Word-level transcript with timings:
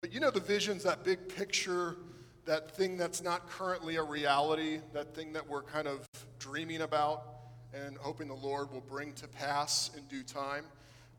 But 0.00 0.12
you 0.12 0.20
know 0.20 0.30
the 0.30 0.38
vision's 0.38 0.84
that 0.84 1.02
big 1.02 1.28
picture, 1.28 1.96
that 2.44 2.70
thing 2.76 2.96
that's 2.96 3.20
not 3.20 3.48
currently 3.50 3.96
a 3.96 4.02
reality, 4.02 4.80
that 4.92 5.12
thing 5.12 5.32
that 5.32 5.48
we're 5.48 5.64
kind 5.64 5.88
of 5.88 6.08
dreaming 6.38 6.82
about 6.82 7.24
and 7.74 7.96
hoping 7.98 8.28
the 8.28 8.34
Lord 8.34 8.70
will 8.70 8.80
bring 8.80 9.12
to 9.14 9.26
pass 9.26 9.90
in 9.96 10.04
due 10.04 10.22
time. 10.22 10.66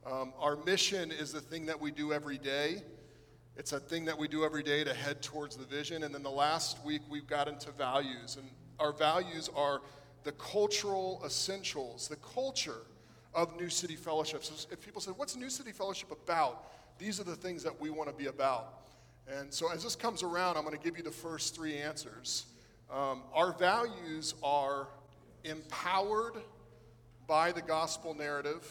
Um, 0.05 0.31
our 0.39 0.55
mission 0.55 1.11
is 1.11 1.33
the 1.33 1.41
thing 1.41 1.65
that 1.65 1.79
we 1.79 1.91
do 1.91 2.13
every 2.13 2.37
day. 2.37 2.81
It's 3.57 3.73
a 3.73 3.81
thing 3.81 4.05
that 4.05 4.17
we 4.17 4.29
do 4.29 4.45
every 4.45 4.63
day 4.63 4.85
to 4.85 4.93
head 4.93 5.21
towards 5.21 5.57
the 5.57 5.65
vision. 5.65 6.03
And 6.03 6.15
then 6.15 6.23
the 6.23 6.29
last 6.29 6.83
week 6.85 7.01
we've 7.09 7.27
got 7.27 7.49
into 7.49 7.71
values. 7.71 8.37
And 8.39 8.49
our 8.79 8.93
values 8.93 9.49
are 9.57 9.81
the 10.23 10.31
cultural 10.31 11.21
essentials, 11.25 12.07
the 12.07 12.15
culture 12.15 12.85
of 13.33 13.59
New 13.59 13.69
City 13.69 13.97
Fellowship. 13.97 14.45
So 14.45 14.53
if 14.71 14.79
people 14.79 15.01
say, 15.01 15.11
What's 15.11 15.35
New 15.35 15.49
City 15.49 15.73
Fellowship 15.73 16.11
about? 16.11 16.63
These 16.99 17.21
are 17.21 17.23
the 17.23 17.35
things 17.35 17.63
that 17.63 17.79
we 17.79 17.89
want 17.89 18.09
to 18.09 18.15
be 18.15 18.27
about. 18.27 18.81
And 19.27 19.53
so 19.53 19.71
as 19.71 19.83
this 19.83 19.95
comes 19.95 20.21
around, 20.21 20.57
I'm 20.57 20.63
going 20.63 20.77
to 20.77 20.83
give 20.83 20.97
you 20.97 21.03
the 21.03 21.09
first 21.09 21.55
three 21.55 21.77
answers. 21.77 22.45
Um, 22.91 23.23
our 23.33 23.53
values 23.53 24.35
are 24.43 24.89
empowered 25.45 26.35
by 27.25 27.53
the 27.53 27.61
gospel 27.61 28.13
narrative, 28.13 28.67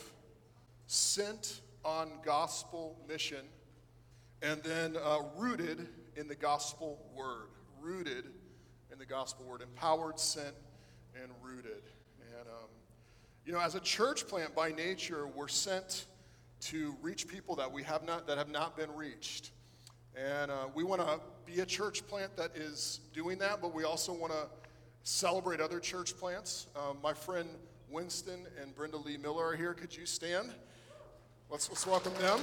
sent 0.86 1.62
on 1.84 2.10
gospel 2.22 2.98
mission, 3.08 3.46
and 4.42 4.62
then 4.62 4.96
uh, 5.02 5.20
rooted 5.36 5.88
in 6.16 6.28
the 6.28 6.34
gospel 6.34 7.00
word. 7.16 7.48
Rooted 7.80 8.26
in 8.92 8.98
the 8.98 9.06
gospel 9.06 9.46
word. 9.46 9.62
Empowered, 9.62 10.18
sent, 10.18 10.54
and 11.14 11.30
rooted. 11.42 11.82
And, 12.38 12.48
um, 12.48 12.68
you 13.46 13.52
know, 13.52 13.60
as 13.60 13.74
a 13.74 13.80
church 13.80 14.26
plant 14.28 14.54
by 14.54 14.72
nature, 14.72 15.26
we're 15.26 15.48
sent 15.48 16.04
to 16.60 16.96
reach 17.02 17.28
people 17.28 17.56
that 17.56 17.70
we 17.70 17.82
have 17.82 18.04
not, 18.04 18.26
that 18.26 18.38
have 18.38 18.48
not 18.48 18.76
been 18.76 18.94
reached. 18.94 19.52
And 20.16 20.50
uh, 20.50 20.66
we 20.74 20.82
want 20.82 21.00
to 21.00 21.20
be 21.46 21.60
a 21.60 21.66
church 21.66 22.06
plant 22.06 22.36
that 22.36 22.56
is 22.56 23.00
doing 23.12 23.38
that, 23.38 23.60
but 23.60 23.72
we 23.74 23.84
also 23.84 24.12
want 24.12 24.32
to 24.32 24.46
celebrate 25.02 25.60
other 25.60 25.80
church 25.80 26.16
plants. 26.16 26.66
Um, 26.76 26.98
my 27.02 27.14
friend 27.14 27.48
Winston 27.90 28.46
and 28.60 28.74
Brenda 28.74 28.96
Lee 28.96 29.16
Miller 29.16 29.46
are 29.46 29.56
here. 29.56 29.72
Could 29.74 29.96
you 29.96 30.06
stand? 30.06 30.50
Let's, 31.50 31.68
let's 31.70 31.86
welcome 31.86 32.12
them. 32.14 32.40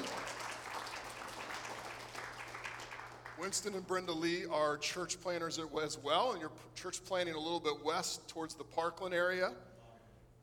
Winston 3.38 3.76
and 3.76 3.86
Brenda 3.86 4.14
Lee 4.14 4.46
are 4.50 4.78
church 4.78 5.20
planters 5.22 5.60
as 5.60 5.98
well, 5.98 6.32
and 6.32 6.40
you're 6.40 6.52
church 6.74 7.04
planting 7.04 7.36
a 7.36 7.40
little 7.40 7.60
bit 7.60 7.84
west 7.84 8.28
towards 8.30 8.56
the 8.56 8.64
Parkland 8.64 9.14
area, 9.14 9.52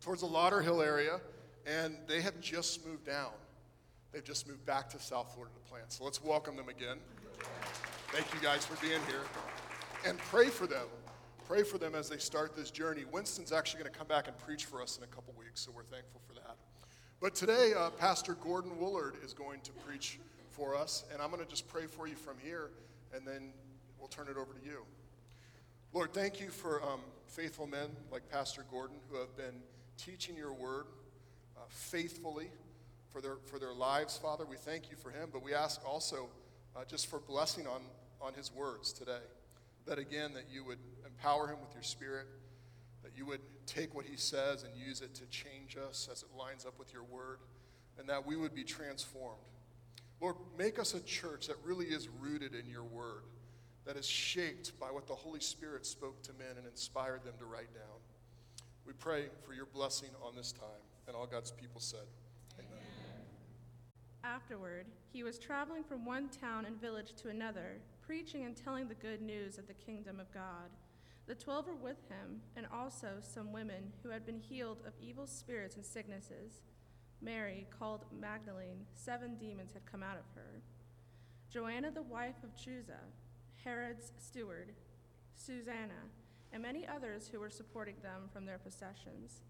towards 0.02 0.20
the 0.20 0.28
Lauderhill 0.28 0.84
area, 0.84 1.18
and 1.66 1.96
they 2.06 2.20
have 2.20 2.38
just 2.40 2.86
moved 2.86 3.06
down. 3.06 3.30
They've 4.12 4.24
just 4.24 4.46
moved 4.46 4.66
back 4.66 4.90
to 4.90 4.98
South 4.98 5.32
Florida 5.32 5.54
to 5.54 5.70
plant. 5.70 5.90
So 5.90 6.04
let's 6.04 6.22
welcome 6.22 6.54
them 6.54 6.68
again. 6.68 6.98
Thank 8.08 8.26
you 8.34 8.40
guys 8.40 8.66
for 8.66 8.76
being 8.84 9.00
here. 9.08 9.22
And 10.06 10.18
pray 10.18 10.48
for 10.48 10.66
them. 10.66 10.86
Pray 11.48 11.62
for 11.62 11.78
them 11.78 11.94
as 11.94 12.10
they 12.10 12.18
start 12.18 12.54
this 12.54 12.70
journey. 12.70 13.04
Winston's 13.10 13.52
actually 13.52 13.82
going 13.82 13.92
to 13.92 13.98
come 13.98 14.06
back 14.06 14.28
and 14.28 14.36
preach 14.38 14.66
for 14.66 14.82
us 14.82 14.98
in 14.98 15.04
a 15.04 15.06
couple 15.06 15.34
weeks, 15.38 15.60
so 15.60 15.72
we're 15.74 15.82
thankful 15.84 16.20
for 16.26 16.34
that. 16.34 16.56
But 17.20 17.34
today, 17.34 17.72
uh, 17.76 17.90
Pastor 17.90 18.34
Gordon 18.34 18.72
Woolard 18.80 19.22
is 19.24 19.32
going 19.32 19.60
to 19.62 19.72
preach 19.72 20.18
for 20.50 20.76
us, 20.76 21.04
and 21.12 21.22
I'm 21.22 21.30
going 21.30 21.42
to 21.42 21.48
just 21.48 21.66
pray 21.68 21.86
for 21.86 22.06
you 22.06 22.14
from 22.14 22.36
here, 22.42 22.70
and 23.14 23.26
then 23.26 23.52
we'll 23.98 24.08
turn 24.08 24.28
it 24.28 24.36
over 24.36 24.52
to 24.52 24.64
you. 24.64 24.84
Lord, 25.94 26.12
thank 26.12 26.40
you 26.40 26.48
for 26.50 26.82
um, 26.82 27.00
faithful 27.26 27.66
men 27.66 27.88
like 28.10 28.28
Pastor 28.30 28.64
Gordon 28.70 28.96
who 29.10 29.18
have 29.18 29.34
been 29.36 29.62
teaching 29.96 30.36
your 30.36 30.52
word 30.52 30.86
uh, 31.56 31.60
faithfully 31.68 32.50
for 33.12 33.20
their, 33.20 33.36
for 33.46 33.58
their 33.58 33.72
lives, 33.72 34.16
Father. 34.16 34.44
We 34.48 34.56
thank 34.56 34.90
you 34.90 34.96
for 34.96 35.10
him, 35.10 35.28
but 35.32 35.42
we 35.42 35.54
ask 35.54 35.80
also 35.86 36.30
uh, 36.74 36.84
just 36.88 37.08
for 37.08 37.20
blessing 37.20 37.66
on, 37.66 37.82
on 38.20 38.32
his 38.34 38.52
words 38.52 38.92
today. 38.92 39.22
That 39.86 39.98
again, 39.98 40.32
that 40.34 40.44
you 40.50 40.64
would 40.64 40.78
empower 41.04 41.48
him 41.48 41.60
with 41.60 41.74
your 41.74 41.82
spirit, 41.82 42.26
that 43.02 43.12
you 43.16 43.26
would 43.26 43.40
take 43.66 43.94
what 43.94 44.06
he 44.06 44.16
says 44.16 44.62
and 44.62 44.72
use 44.74 45.00
it 45.00 45.14
to 45.16 45.26
change 45.26 45.76
us 45.76 46.08
as 46.10 46.22
it 46.22 46.28
lines 46.36 46.64
up 46.64 46.78
with 46.78 46.92
your 46.92 47.04
word, 47.04 47.38
and 47.98 48.08
that 48.08 48.26
we 48.26 48.36
would 48.36 48.54
be 48.54 48.64
transformed. 48.64 49.42
Lord, 50.20 50.36
make 50.56 50.78
us 50.78 50.94
a 50.94 51.00
church 51.00 51.48
that 51.48 51.56
really 51.64 51.86
is 51.86 52.08
rooted 52.08 52.54
in 52.54 52.70
your 52.70 52.84
word, 52.84 53.24
that 53.84 53.96
is 53.96 54.06
shaped 54.06 54.78
by 54.78 54.86
what 54.86 55.06
the 55.06 55.14
Holy 55.14 55.40
Spirit 55.40 55.84
spoke 55.84 56.22
to 56.22 56.32
men 56.34 56.56
and 56.56 56.66
inspired 56.66 57.24
them 57.24 57.34
to 57.38 57.44
write 57.44 57.74
down. 57.74 57.98
We 58.86 58.92
pray 58.92 59.26
for 59.44 59.52
your 59.52 59.66
blessing 59.66 60.10
on 60.24 60.36
this 60.36 60.52
time, 60.52 60.82
and 61.06 61.16
all 61.16 61.26
God's 61.26 61.50
people 61.50 61.80
said. 61.80 62.06
Afterward, 64.24 64.86
he 65.12 65.24
was 65.24 65.38
traveling 65.38 65.82
from 65.82 66.04
one 66.04 66.28
town 66.28 66.64
and 66.64 66.80
village 66.80 67.12
to 67.16 67.28
another, 67.28 67.80
preaching 68.02 68.44
and 68.44 68.56
telling 68.56 68.86
the 68.86 68.94
good 68.94 69.20
news 69.20 69.58
of 69.58 69.66
the 69.66 69.74
kingdom 69.74 70.20
of 70.20 70.32
God. 70.32 70.70
The 71.26 71.34
twelve 71.34 71.66
were 71.66 71.74
with 71.74 72.08
him, 72.08 72.40
and 72.56 72.66
also 72.72 73.14
some 73.20 73.52
women 73.52 73.92
who 74.02 74.10
had 74.10 74.24
been 74.24 74.38
healed 74.38 74.78
of 74.86 74.92
evil 75.00 75.26
spirits 75.26 75.76
and 75.76 75.84
sicknesses. 75.84 76.62
Mary, 77.20 77.66
called 77.78 78.04
Magdalene, 78.12 78.86
seven 78.94 79.36
demons 79.36 79.72
had 79.72 79.86
come 79.90 80.02
out 80.02 80.18
of 80.18 80.24
her. 80.34 80.62
Joanna, 81.50 81.90
the 81.90 82.02
wife 82.02 82.42
of 82.42 82.56
Chuza, 82.56 82.98
Herod's 83.64 84.12
steward, 84.18 84.72
Susanna, 85.34 86.08
and 86.52 86.62
many 86.62 86.86
others 86.86 87.28
who 87.28 87.40
were 87.40 87.50
supporting 87.50 87.96
them 88.02 88.28
from 88.32 88.46
their 88.46 88.58
possessions. 88.58 89.42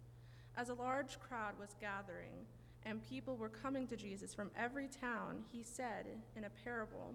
As 0.57 0.69
a 0.69 0.75
large 0.75 1.19
crowd 1.19 1.59
was 1.59 1.77
gathering, 1.81 2.47
and 2.85 3.07
people 3.09 3.37
were 3.37 3.49
coming 3.49 3.87
to 3.89 3.97
Jesus 3.97 4.35
from 4.35 4.51
every 4.57 4.89
town, 4.89 5.45
he 5.53 5.63
said 5.63 6.07
in 6.37 6.45
a 6.45 6.51
parable 6.65 7.15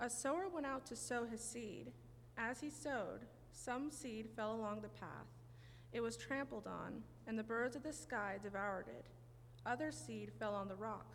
A 0.00 0.10
sower 0.10 0.48
went 0.52 0.66
out 0.66 0.84
to 0.86 0.96
sow 0.96 1.24
his 1.24 1.40
seed. 1.40 1.92
As 2.36 2.60
he 2.60 2.70
sowed, 2.70 3.20
some 3.52 3.90
seed 3.90 4.28
fell 4.36 4.54
along 4.54 4.82
the 4.82 4.88
path. 4.88 5.26
It 5.92 6.00
was 6.00 6.16
trampled 6.16 6.66
on, 6.66 7.02
and 7.26 7.38
the 7.38 7.42
birds 7.42 7.76
of 7.76 7.82
the 7.82 7.92
sky 7.92 8.38
devoured 8.42 8.88
it. 8.88 9.06
Other 9.64 9.90
seed 9.90 10.30
fell 10.38 10.54
on 10.54 10.68
the 10.68 10.74
rock. 10.74 11.14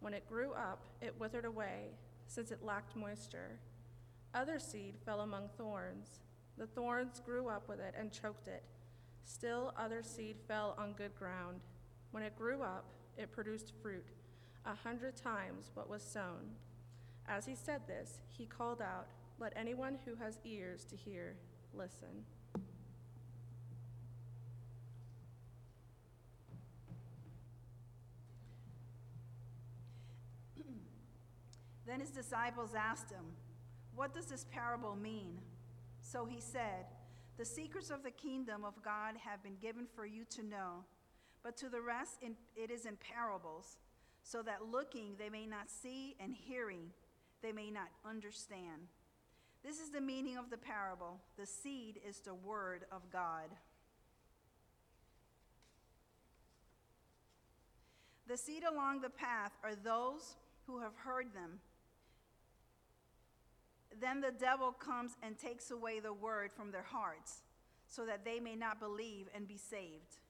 When 0.00 0.14
it 0.14 0.28
grew 0.28 0.52
up, 0.52 0.84
it 1.00 1.18
withered 1.18 1.44
away, 1.44 1.90
since 2.26 2.50
it 2.50 2.62
lacked 2.62 2.96
moisture. 2.96 3.58
Other 4.34 4.58
seed 4.58 4.94
fell 5.04 5.20
among 5.20 5.48
thorns. 5.56 6.20
The 6.58 6.66
thorns 6.66 7.20
grew 7.24 7.48
up 7.48 7.68
with 7.68 7.80
it 7.80 7.94
and 7.98 8.12
choked 8.12 8.46
it. 8.46 8.62
Still, 9.24 9.72
other 9.76 10.02
seed 10.02 10.36
fell 10.46 10.74
on 10.78 10.92
good 10.92 11.14
ground. 11.18 11.60
When 12.10 12.22
it 12.22 12.36
grew 12.36 12.62
up, 12.62 12.84
it 13.20 13.30
produced 13.32 13.72
fruit, 13.82 14.06
a 14.64 14.74
hundred 14.74 15.14
times 15.14 15.70
what 15.74 15.90
was 15.90 16.02
sown. 16.02 16.54
As 17.28 17.44
he 17.44 17.54
said 17.54 17.82
this, 17.86 18.20
he 18.26 18.46
called 18.46 18.80
out, 18.80 19.08
Let 19.38 19.52
anyone 19.56 19.98
who 20.04 20.14
has 20.16 20.38
ears 20.44 20.84
to 20.86 20.96
hear 20.96 21.36
listen. 21.74 22.24
Then 31.86 32.00
his 32.00 32.10
disciples 32.10 32.74
asked 32.74 33.10
him, 33.10 33.26
What 33.94 34.14
does 34.14 34.26
this 34.26 34.46
parable 34.50 34.96
mean? 34.96 35.38
So 36.00 36.24
he 36.24 36.40
said, 36.40 36.86
The 37.36 37.44
secrets 37.44 37.90
of 37.90 38.02
the 38.02 38.10
kingdom 38.10 38.64
of 38.64 38.82
God 38.82 39.14
have 39.22 39.42
been 39.42 39.56
given 39.60 39.86
for 39.94 40.06
you 40.06 40.24
to 40.30 40.42
know 40.42 40.84
but 41.42 41.56
to 41.58 41.68
the 41.68 41.80
rest 41.80 42.18
in, 42.22 42.36
it 42.56 42.70
is 42.70 42.86
in 42.86 42.96
parables, 42.96 43.78
so 44.22 44.42
that 44.42 44.66
looking 44.70 45.14
they 45.18 45.30
may 45.30 45.46
not 45.46 45.70
see, 45.70 46.16
and 46.20 46.34
hearing 46.34 46.90
they 47.42 47.52
may 47.52 47.70
not 47.70 47.88
understand. 48.04 48.88
This 49.64 49.80
is 49.80 49.90
the 49.90 50.00
meaning 50.00 50.36
of 50.36 50.50
the 50.50 50.58
parable. 50.58 51.20
The 51.38 51.46
seed 51.46 52.00
is 52.06 52.20
the 52.20 52.34
word 52.34 52.84
of 52.92 53.10
God. 53.10 53.50
The 58.26 58.36
seed 58.36 58.62
along 58.62 59.00
the 59.00 59.10
path 59.10 59.52
are 59.64 59.74
those 59.74 60.36
who 60.66 60.80
have 60.80 60.94
heard 60.94 61.34
them. 61.34 61.58
Then 64.00 64.20
the 64.20 64.30
devil 64.30 64.70
comes 64.70 65.16
and 65.22 65.36
takes 65.36 65.70
away 65.70 65.98
the 65.98 66.12
word 66.12 66.52
from 66.52 66.70
their 66.70 66.84
hearts, 66.84 67.42
so 67.88 68.06
that 68.06 68.24
they 68.24 68.38
may 68.38 68.54
not 68.54 68.78
believe 68.78 69.26
and 69.34 69.48
be 69.48 69.56
saved. 69.56 70.20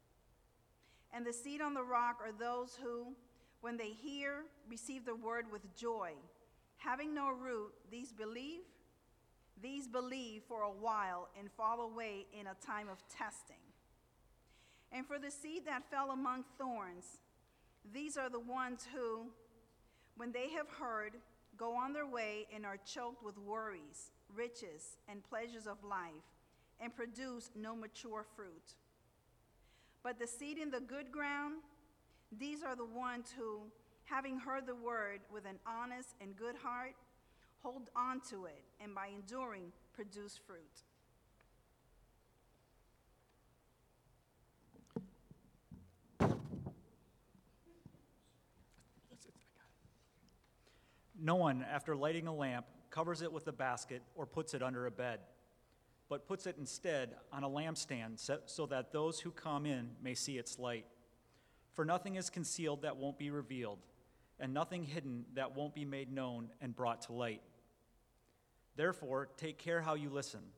And 1.12 1.26
the 1.26 1.32
seed 1.32 1.60
on 1.60 1.74
the 1.74 1.82
rock 1.82 2.20
are 2.24 2.32
those 2.32 2.78
who, 2.82 3.14
when 3.60 3.76
they 3.76 3.90
hear, 3.90 4.44
receive 4.68 5.04
the 5.04 5.14
word 5.14 5.46
with 5.50 5.74
joy. 5.76 6.12
Having 6.78 7.14
no 7.14 7.30
root, 7.30 7.72
these 7.90 8.12
believe, 8.12 8.60
these 9.62 9.86
believe 9.86 10.42
for 10.48 10.62
a 10.62 10.70
while 10.70 11.28
and 11.38 11.50
fall 11.52 11.82
away 11.82 12.26
in 12.38 12.46
a 12.46 12.66
time 12.66 12.88
of 12.88 13.02
testing. 13.08 13.56
And 14.92 15.06
for 15.06 15.18
the 15.18 15.30
seed 15.30 15.66
that 15.66 15.90
fell 15.90 16.10
among 16.10 16.44
thorns, 16.58 17.18
these 17.92 18.16
are 18.16 18.30
the 18.30 18.40
ones 18.40 18.86
who, 18.94 19.26
when 20.16 20.32
they 20.32 20.50
have 20.50 20.68
heard, 20.68 21.16
go 21.56 21.76
on 21.76 21.92
their 21.92 22.06
way 22.06 22.46
and 22.54 22.64
are 22.64 22.78
choked 22.78 23.22
with 23.22 23.36
worries, 23.38 24.12
riches, 24.34 24.96
and 25.08 25.22
pleasures 25.22 25.66
of 25.66 25.82
life, 25.84 26.24
and 26.80 26.94
produce 26.94 27.50
no 27.54 27.76
mature 27.76 28.24
fruit. 28.34 28.74
But 30.02 30.18
the 30.18 30.26
seed 30.26 30.58
in 30.58 30.70
the 30.70 30.80
good 30.80 31.12
ground, 31.12 31.56
these 32.38 32.62
are 32.62 32.74
the 32.74 32.86
ones 32.86 33.34
who, 33.36 33.60
having 34.04 34.38
heard 34.38 34.66
the 34.66 34.74
word 34.74 35.20
with 35.32 35.44
an 35.44 35.58
honest 35.66 36.14
and 36.20 36.36
good 36.36 36.56
heart, 36.56 36.94
hold 37.62 37.90
on 37.94 38.20
to 38.30 38.46
it, 38.46 38.64
and 38.80 38.94
by 38.94 39.08
enduring, 39.08 39.72
produce 39.92 40.38
fruit. 40.46 40.82
No 51.22 51.36
one, 51.36 51.62
after 51.70 51.94
lighting 51.94 52.26
a 52.26 52.34
lamp, 52.34 52.64
covers 52.88 53.20
it 53.20 53.30
with 53.30 53.46
a 53.46 53.52
basket 53.52 54.02
or 54.14 54.24
puts 54.24 54.54
it 54.54 54.62
under 54.62 54.86
a 54.86 54.90
bed, 54.90 55.20
but 56.10 56.26
puts 56.26 56.46
it 56.46 56.56
instead 56.58 57.16
on 57.32 57.44
a 57.44 57.48
lampstand 57.48 58.18
so- 58.18 58.42
so 58.44 58.66
that 58.66 58.90
those 58.90 59.20
who 59.20 59.30
come 59.30 59.64
in 59.64 59.96
may 60.02 60.12
see 60.12 60.36
its 60.36 60.58
light. 60.58 60.84
For 61.72 61.84
nothing 61.84 62.16
is 62.16 62.28
concealed 62.28 62.82
that 62.82 62.96
won't 62.96 63.16
be 63.16 63.30
revealed, 63.30 63.78
and 64.40 64.52
nothing 64.52 64.82
hidden 64.82 65.24
that 65.34 65.54
won't 65.54 65.72
be 65.72 65.84
made 65.84 66.12
known 66.12 66.52
and 66.60 66.74
brought 66.74 67.02
to 67.02 67.12
light. 67.12 67.42
Therefore, 68.74 69.26
take 69.36 69.56
care 69.56 69.80
how 69.80 69.94
you 69.94 70.10
listen, 70.10 70.52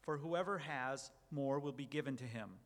for 0.00 0.16
whoever 0.16 0.58
has, 0.58 1.12
more 1.30 1.60
will 1.60 1.72
be 1.72 1.86
given 1.86 2.16
to 2.16 2.24
him, 2.24 2.58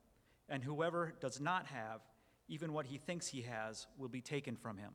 and 0.49 0.63
whoever 0.63 1.13
does 1.21 1.41
not 1.41 1.67
have, 1.67 2.01
even 2.47 2.73
what 2.73 2.87
he 2.87 2.99
thinks 2.99 3.27
he 3.27 3.43
has, 3.43 3.89
will 3.97 4.09
be 4.09 4.23
taken 4.23 4.57
from 4.57 4.79
him. 4.79 4.95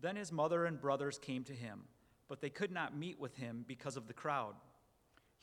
Then 0.00 0.16
his 0.16 0.30
mother 0.30 0.66
and 0.66 0.78
brothers 0.78 1.18
came 1.18 1.44
to 1.44 1.54
him, 1.54 1.88
but 2.28 2.42
they 2.42 2.50
could 2.50 2.70
not 2.70 2.94
meet 2.94 3.18
with 3.18 3.36
him 3.36 3.64
because 3.66 3.96
of 3.96 4.06
the 4.06 4.12
crowd. 4.12 4.54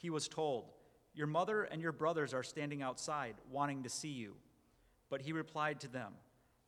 He 0.01 0.09
was 0.09 0.27
told, 0.27 0.65
Your 1.13 1.27
mother 1.27 1.63
and 1.63 1.81
your 1.81 1.91
brothers 1.91 2.33
are 2.33 2.43
standing 2.43 2.81
outside, 2.81 3.35
wanting 3.51 3.83
to 3.83 3.89
see 3.89 4.09
you. 4.09 4.33
But 5.09 5.21
he 5.21 5.31
replied 5.31 5.79
to 5.81 5.87
them, 5.87 6.13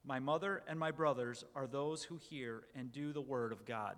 My 0.06 0.20
mother 0.20 0.62
and 0.68 0.78
my 0.78 0.92
brothers 0.92 1.44
are 1.56 1.66
those 1.66 2.04
who 2.04 2.18
hear 2.18 2.64
and 2.76 2.92
do 2.92 3.12
the 3.12 3.22
word 3.22 3.52
of 3.52 3.66
God. 3.66 3.96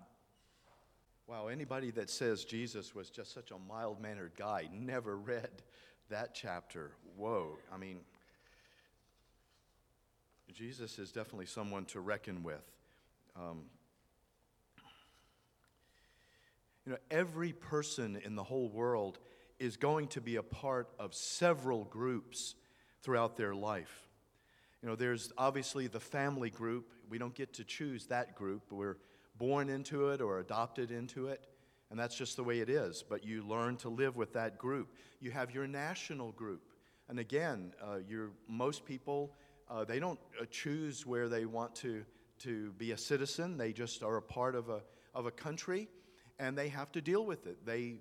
Wow, 1.28 1.48
anybody 1.48 1.92
that 1.92 2.10
says 2.10 2.46
Jesus 2.46 2.96
was 2.96 3.10
just 3.10 3.34
such 3.34 3.52
a 3.52 3.58
mild 3.58 4.00
mannered 4.00 4.34
guy 4.38 4.70
never 4.72 5.18
read 5.18 5.64
that 6.10 6.34
chapter. 6.34 6.92
Whoa, 7.18 7.58
I 7.74 7.78
mean, 7.78 8.00
Jesus 10.54 11.00
is 11.00 11.12
definitely 11.12 11.48
someone 11.48 11.86
to 11.86 12.00
reckon 12.00 12.44
with. 12.44 12.64
Um, 13.36 13.64
you 16.86 16.92
know, 16.92 16.98
every 17.10 17.52
person 17.54 18.20
in 18.24 18.36
the 18.36 18.44
whole 18.44 18.70
world 18.70 19.20
is 19.60 19.78
going 19.78 20.08
to 20.10 20.22
be 20.22 20.36
a 20.36 20.44
part 20.44 20.90
of 21.00 21.14
several 21.14 21.86
groups 21.86 22.56
throughout 23.02 23.38
their 23.38 23.56
life. 23.56 24.08
You 24.82 24.90
know, 24.90 24.96
there's 24.96 25.32
obviously 25.38 25.88
the 25.88 26.00
family 26.00 26.50
group. 26.50 26.92
We 27.10 27.18
don't 27.18 27.34
get 27.34 27.54
to 27.54 27.64
choose 27.64 28.06
that 28.08 28.36
group. 28.36 28.72
We're 28.72 28.98
born 29.38 29.70
into 29.70 30.10
it 30.10 30.22
or 30.22 30.40
adopted 30.40 30.92
into 30.92 31.28
it, 31.28 31.48
and 31.90 32.00
that's 32.00 32.16
just 32.16 32.36
the 32.36 32.44
way 32.44 32.60
it 32.60 32.70
is. 32.70 33.04
But 33.08 33.26
you 33.26 33.44
learn 33.44 33.78
to 33.78 33.90
live 33.90 34.16
with 34.16 34.34
that 34.34 34.58
group. 34.58 34.94
You 35.20 35.32
have 35.32 35.52
your 35.52 35.68
national 35.68 36.34
group. 36.34 36.62
And 37.10 37.20
again, 37.20 37.74
uh, 37.82 37.98
you're, 38.08 38.32
most 38.48 38.86
people, 38.86 39.32
uh, 39.70 39.86
they 39.86 40.00
don't 40.00 40.20
uh, 40.40 40.46
choose 40.52 41.06
where 41.06 41.30
they 41.30 41.46
want 41.46 41.76
to, 41.78 42.04
to 42.40 42.72
be 42.74 42.92
a 42.92 42.98
citizen. 42.98 43.58
They 43.58 43.74
just 43.74 44.04
are 44.04 44.18
a 44.18 44.22
part 44.22 44.56
of 44.56 44.70
a, 44.70 44.82
of 45.14 45.26
a 45.26 45.32
country, 45.32 45.88
and 46.40 46.58
they 46.58 46.70
have 46.70 46.92
to 46.94 47.02
deal 47.02 47.26
with 47.26 47.48
it. 47.48 47.66
They 47.66 47.96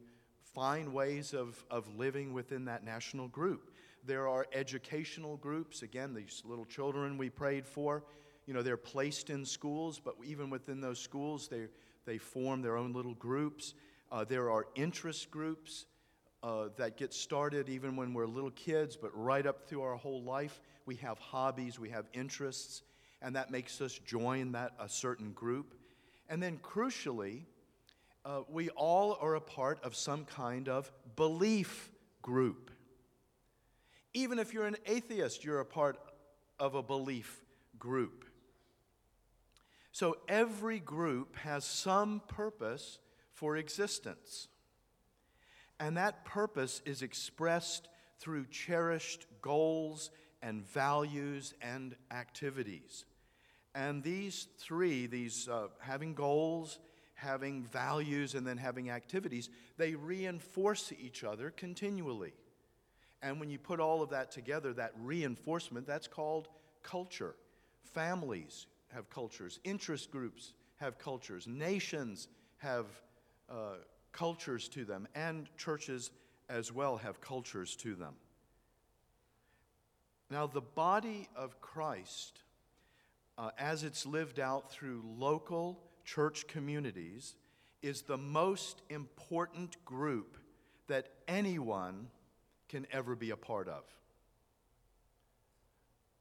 find 0.55 0.93
ways 0.93 1.35
of, 1.35 1.65
of 1.71 1.89
living 1.97 2.33
within 2.33 2.67
that 2.67 2.85
national 2.85 3.29
group. 3.29 3.71
There 4.07 4.29
are 4.29 4.47
educational 4.53 5.37
groups. 5.37 5.83
Again, 5.83 6.15
these 6.15 6.43
little 6.45 6.65
children 6.65 7.19
we 7.19 7.31
prayed 7.31 7.67
for, 7.67 8.05
you 8.47 8.55
know, 8.55 8.63
they're 8.63 8.77
placed 8.77 9.31
in 9.31 9.45
schools, 9.45 10.01
but 10.05 10.15
even 10.25 10.51
within 10.51 10.81
those 10.81 10.99
schools, 10.99 11.49
they, 11.49 11.67
they 12.05 12.19
form 12.19 12.63
their 12.63 12.77
own 12.77 12.93
little 12.93 13.15
groups. 13.15 13.75
Uh, 14.13 14.25
there 14.25 14.51
are 14.51 14.67
interest 14.75 15.31
groups 15.31 15.87
uh, 16.43 16.69
that 16.77 16.99
get 16.99 17.15
started 17.15 17.69
even 17.71 17.97
when 17.97 18.13
we're 18.13 18.27
little 18.27 18.51
kids, 18.51 18.97
but 18.97 19.11
right 19.15 19.47
up 19.47 19.67
through 19.67 19.83
our 19.83 19.97
whole 19.97 20.23
life, 20.23 20.61
we 20.85 20.97
have 20.97 21.19
hobbies, 21.19 21.79
we 21.79 21.89
have 21.89 22.05
interests, 22.13 22.83
and 23.23 23.35
that 23.35 23.51
makes 23.51 23.81
us 23.81 23.99
join 24.05 24.53
that 24.53 24.73
a 24.79 24.89
certain 24.89 25.33
group. 25.33 25.75
And 26.29 26.43
then, 26.43 26.59
crucially, 26.59 27.45
uh, 28.25 28.41
we 28.49 28.71
all 28.71 29.19
are 29.21 29.35
a 29.35 29.41
part 29.41 29.83
of 29.85 29.95
some 29.95 30.25
kind 30.25 30.69
of 30.69 30.91
belief 31.17 31.91
group. 32.23 32.71
Even 34.15 34.39
if 34.39 34.55
you're 34.55 34.67
an 34.67 34.77
atheist, 34.87 35.45
you're 35.45 35.61
a 35.61 35.65
part 35.65 35.99
of 36.59 36.75
a 36.75 36.83
belief 36.83 37.43
group. 37.79 38.25
So 39.93 40.17
every 40.29 40.81
group 40.81 41.37
has 41.37 41.65
some 41.65 42.23
purpose 42.27 42.99
for 43.33 43.57
existence. 43.57 44.49
And 45.79 45.97
that 45.97 46.25
purpose 46.25 46.81
is 46.87 47.03
expressed 47.03 47.89
through 48.21 48.47
cherished 48.47 49.27
goals 49.43 50.11
and 50.43 50.67
values 50.69 51.55
and 51.61 51.97
activities. 52.11 53.05
And 53.75 54.03
these 54.03 54.47
three, 54.59 55.07
these 55.07 55.49
uh, 55.49 55.69
having 55.81 56.15
goals, 56.15 56.79
having 57.25 57.65
values, 57.65 58.35
and 58.35 58.47
then 58.47 58.59
having 58.59 58.91
activities, 58.91 59.49
they 59.79 59.95
reinforce 59.95 60.93
each 61.01 61.25
other 61.25 61.51
continually. 61.51 62.35
And 63.23 63.41
when 63.41 63.49
you 63.51 63.59
put 63.59 63.81
all 63.81 64.03
of 64.03 64.11
that 64.11 64.31
together, 64.31 64.75
that 64.75 64.93
reinforcement, 65.01 65.87
that's 65.87 66.07
called 66.07 66.49
culture. 66.83 67.35
Families 67.95 68.67
have 68.93 69.09
cultures, 69.09 69.59
interest 69.65 70.11
groups 70.11 70.53
have 70.77 70.99
cultures, 70.99 71.47
nations 71.47 72.29
have 72.59 72.87
uh, 73.49 73.77
cultures 74.13 74.69
to 74.69 74.85
them, 74.85 75.09
and 75.15 75.49
churches 75.57 76.11
as 76.49 76.71
well 76.71 76.99
have 76.99 77.21
cultures 77.21 77.77
to 77.77 77.95
them. 77.95 78.15
Now, 80.31 80.47
the 80.47 80.61
body 80.61 81.29
of 81.35 81.61
Christ, 81.61 82.41
uh, 83.39 83.51
as 83.59 83.85
it's 83.85 84.05
lived 84.05 84.39
out 84.39 84.71
through 84.71 85.03
local 85.19 85.81
church 86.05 86.47
communities, 86.47 87.35
is 87.83 88.03
the 88.03 88.17
most 88.17 88.83
important 88.89 89.83
group 89.85 90.39
that 90.87 91.09
anyone 91.29 92.09
can 92.69 92.87
ever 92.91 93.15
be 93.15 93.31
a 93.31 93.37
part 93.37 93.69
of. 93.69 93.85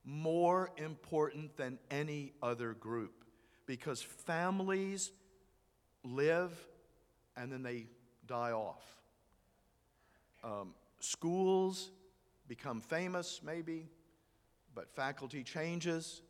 More 0.05 0.71
important 0.77 1.55
than 1.55 1.79
any 1.89 2.33
other 2.41 2.73
group 2.73 3.23
because 3.65 4.01
families 4.01 5.11
live 6.03 6.51
and 7.37 7.51
then 7.51 7.63
they 7.63 7.87
die 8.27 8.51
off. 8.51 8.83
Um, 10.43 10.73
schools 10.99 11.89
become 12.47 12.81
famous, 12.81 13.39
maybe, 13.43 13.87
but 14.75 14.93
faculty 14.93 15.43
changes, 15.43 16.21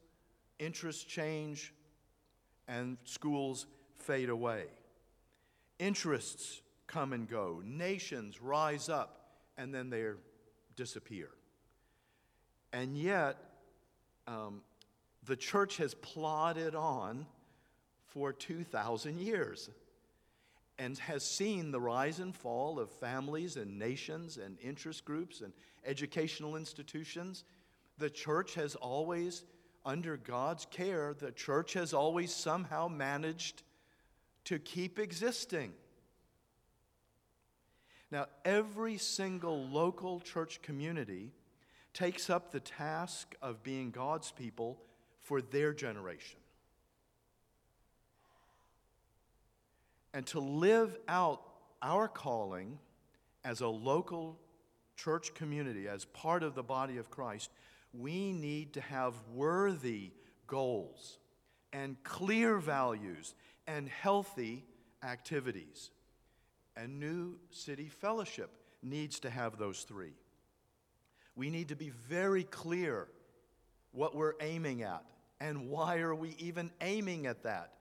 interests 0.60 1.04
change, 1.04 1.74
and 2.68 2.98
schools 3.04 3.66
fade 3.98 4.30
away. 4.30 4.66
Interests 5.80 6.62
come 6.88 7.14
and 7.14 7.30
go, 7.30 7.62
nations 7.66 8.42
rise 8.42 8.90
up, 8.90 9.32
and 9.58 9.74
then 9.74 9.90
they 9.90 10.06
disappear. 10.76 11.30
And 12.72 12.98
yet, 12.98 13.38
um, 14.28 14.62
the 15.26 15.36
church 15.36 15.78
has 15.78 15.94
plodded 15.94 16.76
on 16.76 17.26
for 18.08 18.34
2,000 18.34 19.20
years 19.20 19.70
and 20.80 20.98
has 21.00 21.24
seen 21.24 21.72
the 21.72 21.80
rise 21.80 22.20
and 22.20 22.36
fall 22.36 22.80
of 22.80 22.90
families 22.90 23.58
and 23.58 23.78
nations 23.78 24.38
and 24.38 24.58
interest 24.60 25.06
groups 25.06 25.42
and 25.42 25.54
educational 25.86 26.56
institutions. 26.56 27.44
The 27.98 28.10
church 28.10 28.56
has 28.56 28.76
always, 28.76 29.44
under 29.86 30.18
God's 30.18 30.66
care, 30.66 31.14
the 31.14 31.32
church 31.32 31.74
has 31.74 31.94
always 31.94 32.34
somehow 32.34 32.88
managed 32.88 33.64
to 34.46 34.60
keep 34.60 35.00
existing. 35.00 35.74
Now, 38.12 38.28
every 38.46 38.98
single 38.98 39.66
local 39.68 40.20
church 40.20 40.62
community 40.62 41.32
takes 41.94 42.30
up 42.30 42.52
the 42.52 42.60
task 42.60 43.36
of 43.42 43.64
being 43.64 43.92
God's 43.92 44.32
people 44.32 44.80
for 45.22 45.42
their 45.42 45.74
generation. 45.74 46.40
And 50.14 50.26
to 50.28 50.40
live 50.40 50.96
out 51.08 51.42
our 51.82 52.08
calling 52.08 52.78
as 53.44 53.62
a 53.62 53.68
local 53.68 54.38
church 54.96 55.34
community, 55.34 55.88
as 55.88 56.06
part 56.06 56.44
of 56.44 56.56
the 56.56 56.64
body 56.64 56.98
of 56.98 57.10
Christ, 57.10 57.50
we 57.94 58.32
need 58.32 58.74
to 58.74 58.82
have 58.82 59.14
worthy 59.34 60.12
goals 60.48 61.20
and 61.72 62.02
clear 62.04 62.58
values 62.58 63.36
and 63.68 63.88
healthy 63.88 64.66
activities. 65.04 65.92
And 66.76 67.00
New 67.00 67.38
City 67.52 67.88
Fellowship 67.88 68.50
needs 68.82 69.20
to 69.22 69.30
have 69.30 69.58
those 69.58 69.84
three. 69.84 70.14
We 71.36 71.50
need 71.50 71.70
to 71.70 71.76
be 71.76 71.90
very 72.08 72.44
clear 72.44 73.08
what 73.92 74.16
we're 74.16 74.34
aiming 74.42 74.84
at 74.84 75.04
and 75.40 75.70
why 75.70 76.00
are 76.00 76.16
we 76.16 76.36
even 76.40 76.72
aiming 76.82 77.28
at 77.28 77.44
that? 77.44 77.74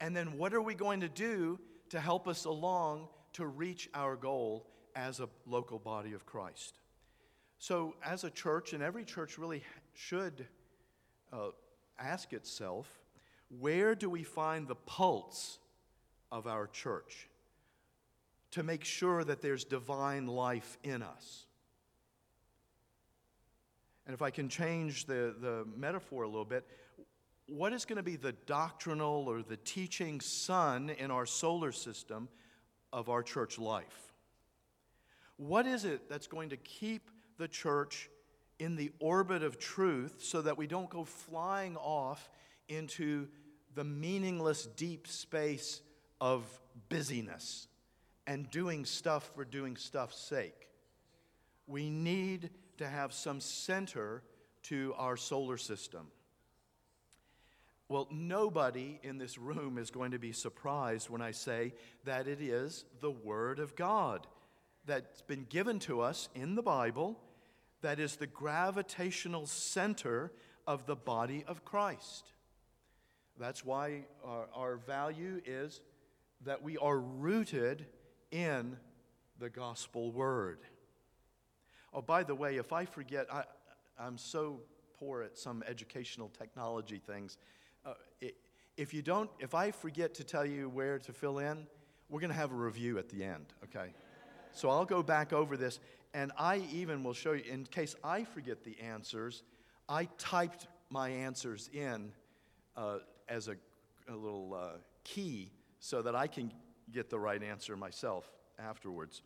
And 0.00 0.16
then 0.16 0.38
what 0.38 0.54
are 0.54 0.62
we 0.62 0.74
going 0.74 1.00
to 1.00 1.08
do 1.08 1.58
to 1.90 2.00
help 2.00 2.28
us 2.28 2.44
along 2.44 3.08
to 3.34 3.46
reach 3.46 3.88
our 3.94 4.16
goal 4.16 4.66
as 4.96 5.20
a 5.20 5.28
local 5.46 5.78
body 5.78 6.12
of 6.12 6.26
Christ. 6.26 6.78
So, 7.62 7.94
as 8.02 8.24
a 8.24 8.30
church, 8.30 8.72
and 8.72 8.82
every 8.82 9.04
church 9.04 9.36
really 9.36 9.62
should 9.92 10.46
uh, 11.30 11.50
ask 11.98 12.32
itself 12.32 12.88
where 13.58 13.94
do 13.94 14.08
we 14.08 14.22
find 14.22 14.66
the 14.66 14.76
pulse 14.76 15.58
of 16.32 16.46
our 16.46 16.68
church 16.68 17.28
to 18.52 18.62
make 18.62 18.82
sure 18.82 19.24
that 19.24 19.42
there's 19.42 19.64
divine 19.64 20.26
life 20.26 20.78
in 20.84 21.02
us? 21.02 21.44
And 24.06 24.14
if 24.14 24.22
I 24.22 24.30
can 24.30 24.48
change 24.48 25.04
the, 25.04 25.34
the 25.38 25.66
metaphor 25.76 26.22
a 26.22 26.28
little 26.28 26.46
bit, 26.46 26.66
what 27.46 27.74
is 27.74 27.84
going 27.84 27.98
to 27.98 28.02
be 28.02 28.16
the 28.16 28.32
doctrinal 28.46 29.28
or 29.28 29.42
the 29.42 29.58
teaching 29.58 30.22
sun 30.22 30.88
in 30.88 31.10
our 31.10 31.26
solar 31.26 31.72
system 31.72 32.26
of 32.90 33.10
our 33.10 33.22
church 33.22 33.58
life? 33.58 34.14
What 35.36 35.66
is 35.66 35.84
it 35.84 36.08
that's 36.08 36.26
going 36.26 36.48
to 36.50 36.56
keep 36.56 37.10
the 37.40 37.48
church 37.48 38.08
in 38.60 38.76
the 38.76 38.92
orbit 39.00 39.42
of 39.42 39.58
truth 39.58 40.16
so 40.22 40.42
that 40.42 40.56
we 40.56 40.68
don't 40.68 40.90
go 40.90 41.04
flying 41.04 41.76
off 41.76 42.30
into 42.68 43.26
the 43.74 43.82
meaningless 43.82 44.66
deep 44.66 45.08
space 45.08 45.80
of 46.20 46.44
busyness 46.88 47.66
and 48.26 48.48
doing 48.50 48.84
stuff 48.84 49.32
for 49.34 49.44
doing 49.44 49.76
stuff's 49.76 50.20
sake? 50.20 50.68
We 51.66 51.90
need 51.90 52.50
to 52.78 52.86
have 52.86 53.12
some 53.12 53.40
center 53.40 54.22
to 54.64 54.94
our 54.98 55.16
solar 55.16 55.56
system. 55.56 56.08
Well, 57.88 58.06
nobody 58.12 59.00
in 59.02 59.18
this 59.18 59.38
room 59.38 59.78
is 59.78 59.90
going 59.90 60.12
to 60.12 60.18
be 60.18 60.32
surprised 60.32 61.10
when 61.10 61.22
I 61.22 61.32
say 61.32 61.72
that 62.04 62.28
it 62.28 62.40
is 62.40 62.84
the 63.00 63.10
Word 63.10 63.58
of 63.58 63.74
God 63.74 64.26
that's 64.86 65.22
been 65.22 65.46
given 65.48 65.78
to 65.80 66.00
us 66.00 66.28
in 66.34 66.54
the 66.54 66.62
Bible 66.62 67.18
that 67.82 67.98
is 67.98 68.16
the 68.16 68.26
gravitational 68.26 69.46
center 69.46 70.32
of 70.66 70.86
the 70.86 70.96
body 70.96 71.44
of 71.46 71.64
Christ. 71.64 72.32
That's 73.38 73.64
why 73.64 74.04
our, 74.24 74.48
our 74.54 74.76
value 74.76 75.40
is 75.44 75.80
that 76.44 76.62
we 76.62 76.76
are 76.76 76.98
rooted 76.98 77.86
in 78.30 78.76
the 79.38 79.48
gospel 79.48 80.12
word. 80.12 80.58
Oh, 81.92 82.02
by 82.02 82.22
the 82.22 82.34
way, 82.34 82.56
if 82.56 82.72
I 82.72 82.84
forget, 82.84 83.26
I, 83.32 83.44
I'm 83.98 84.18
so 84.18 84.60
poor 84.98 85.22
at 85.22 85.38
some 85.38 85.64
educational 85.66 86.28
technology 86.38 86.98
things. 86.98 87.38
Uh, 87.84 87.94
if 88.76 88.94
you 88.94 89.02
don't, 89.02 89.30
if 89.38 89.54
I 89.54 89.70
forget 89.70 90.14
to 90.14 90.24
tell 90.24 90.46
you 90.46 90.68
where 90.68 90.98
to 90.98 91.12
fill 91.12 91.38
in, 91.38 91.66
we're 92.08 92.20
going 92.20 92.30
to 92.30 92.36
have 92.36 92.52
a 92.52 92.56
review 92.56 92.98
at 92.98 93.08
the 93.08 93.24
end, 93.24 93.46
okay? 93.64 93.92
So 94.52 94.68
I'll 94.68 94.84
go 94.84 95.02
back 95.02 95.32
over 95.32 95.56
this, 95.56 95.80
and 96.12 96.32
I 96.38 96.62
even 96.72 97.02
will 97.04 97.14
show 97.14 97.32
you, 97.32 97.44
in 97.50 97.64
case 97.64 97.94
I 98.02 98.24
forget 98.24 98.64
the 98.64 98.78
answers, 98.80 99.42
I 99.88 100.06
typed 100.18 100.66
my 100.88 101.08
answers 101.08 101.70
in 101.72 102.12
uh, 102.76 102.98
as 103.28 103.48
a, 103.48 103.56
a 104.08 104.14
little 104.14 104.54
uh, 104.54 104.78
key 105.04 105.52
so 105.78 106.02
that 106.02 106.14
I 106.14 106.26
can 106.26 106.52
get 106.92 107.10
the 107.10 107.18
right 107.18 107.42
answer 107.42 107.76
myself 107.76 108.28
afterwards. 108.58 109.22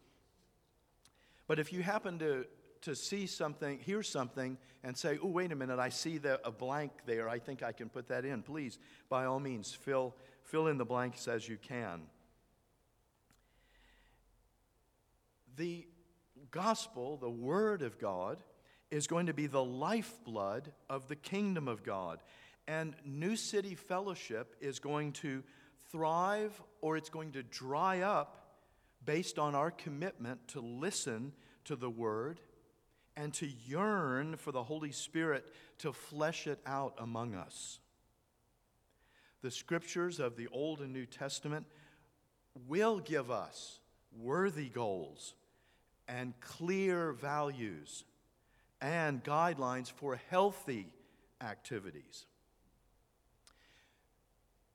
But 1.47 1.59
if 1.59 1.73
you 1.73 1.83
happen 1.83 2.19
to 2.19 2.47
to 2.85 2.95
see 2.95 3.26
something, 3.26 3.79
hear 3.79 4.03
something, 4.03 4.59
and 4.83 4.95
say, 4.97 5.19
oh, 5.23 5.29
wait 5.29 5.50
a 5.53 5.57
minute, 5.57 5.79
I 5.79 5.88
see 5.88 6.19
the, 6.19 6.38
a 6.47 6.50
blank 6.50 6.93
there. 7.07 7.31
I 7.31 7.38
think 7.38 7.62
I 7.62 7.73
can 7.73 7.88
put 7.88 8.09
that 8.09 8.26
in. 8.26 8.43
Please, 8.43 8.79
by 9.09 9.25
all 9.25 9.41
means, 9.41 9.73
fill, 9.73 10.14
fill 10.43 10.67
in 10.67 10.76
the 10.76 10.85
blanks 10.85 11.26
as 11.26 11.49
you 11.49 11.57
can. 11.57 12.03
The 15.57 15.87
gospel, 16.54 17.16
the 17.16 17.28
word 17.28 17.82
of 17.82 17.99
God, 17.99 18.38
is 18.92 19.08
going 19.08 19.26
to 19.26 19.34
be 19.34 19.49
the 19.49 19.62
lifeblood 19.62 20.70
of 20.88 21.08
the 21.08 21.16
kingdom 21.16 21.66
of 21.66 21.82
God. 21.82 22.23
And 22.68 22.94
New 23.04 23.34
City 23.34 23.75
Fellowship 23.75 24.54
is 24.61 24.78
going 24.78 25.12
to 25.14 25.42
thrive 25.90 26.62
or 26.80 26.96
it's 26.96 27.11
going 27.11 27.32
to 27.32 27.42
dry 27.42 28.02
up 28.02 28.54
based 29.04 29.37
on 29.37 29.56
our 29.56 29.73
commitment 29.73 30.46
to 30.49 30.61
listen 30.61 31.32
to 31.64 31.75
the 31.75 31.90
word 31.90 32.38
and 33.16 33.34
to 33.34 33.49
yearn 33.66 34.37
for 34.37 34.52
the 34.52 34.62
Holy 34.62 34.92
Spirit 34.92 35.44
to 35.78 35.92
flesh 35.92 36.46
it 36.46 36.61
out 36.64 36.94
among 36.99 37.34
us. 37.34 37.80
The 39.42 39.50
scriptures 39.50 40.20
of 40.20 40.37
the 40.37 40.46
Old 40.52 40.80
and 40.80 40.92
New 40.92 41.06
Testament 41.06 41.66
will 42.68 43.00
give 43.00 43.28
us 43.28 43.80
worthy 44.16 44.68
goals 44.68 45.34
and 46.08 46.38
clear 46.40 47.12
values 47.12 48.04
and 48.80 49.23
guidelines 49.25 49.90
for 49.90 50.20
healthy 50.30 50.88
activities. 51.40 52.26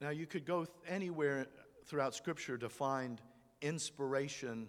Now, 0.01 0.09
you 0.09 0.25
could 0.25 0.45
go 0.45 0.65
anywhere 0.87 1.47
throughout 1.85 2.15
Scripture 2.15 2.57
to 2.57 2.69
find 2.69 3.21
inspiration 3.61 4.67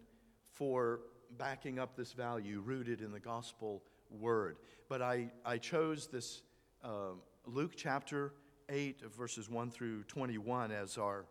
for 0.53 1.01
backing 1.39 1.79
up 1.79 1.97
this 1.97 2.13
value 2.13 2.61
rooted 2.61 3.01
in 3.01 3.13
the 3.13 3.21
gospel 3.21 3.83
word. 4.11 4.57
But 4.89 5.03
I, 5.03 5.31
I 5.45 5.59
chose 5.59 6.09
this 6.09 6.43
uh, 6.83 7.13
Luke 7.47 7.73
chapter 7.77 8.33
8, 8.69 9.03
verses 9.17 9.49
1 9.49 9.71
through 9.71 10.03
21 10.05 10.73
as 10.73 10.99
our 10.99 11.27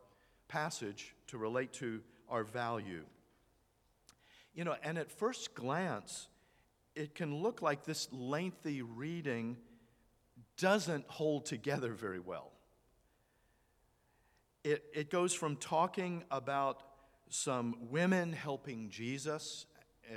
passage 0.47 1.13
to 1.27 1.37
relate 1.37 1.73
to 1.73 2.01
our 2.29 2.43
value. 2.43 3.03
You 4.53 4.63
know, 4.63 4.75
and 4.83 4.97
at 4.97 5.11
first 5.11 5.53
glance, 5.53 6.27
it 6.95 7.15
can 7.15 7.41
look 7.41 7.61
like 7.61 7.85
this 7.85 8.07
lengthy 8.11 8.81
reading 8.81 9.57
doesn't 10.57 11.05
hold 11.07 11.45
together 11.45 11.93
very 11.93 12.19
well. 12.19 12.51
It, 14.63 14.83
it 14.93 15.09
goes 15.09 15.33
from 15.33 15.55
talking 15.55 16.23
about 16.29 16.83
some 17.29 17.75
women 17.89 18.33
helping 18.33 18.89
Jesus 18.89 19.65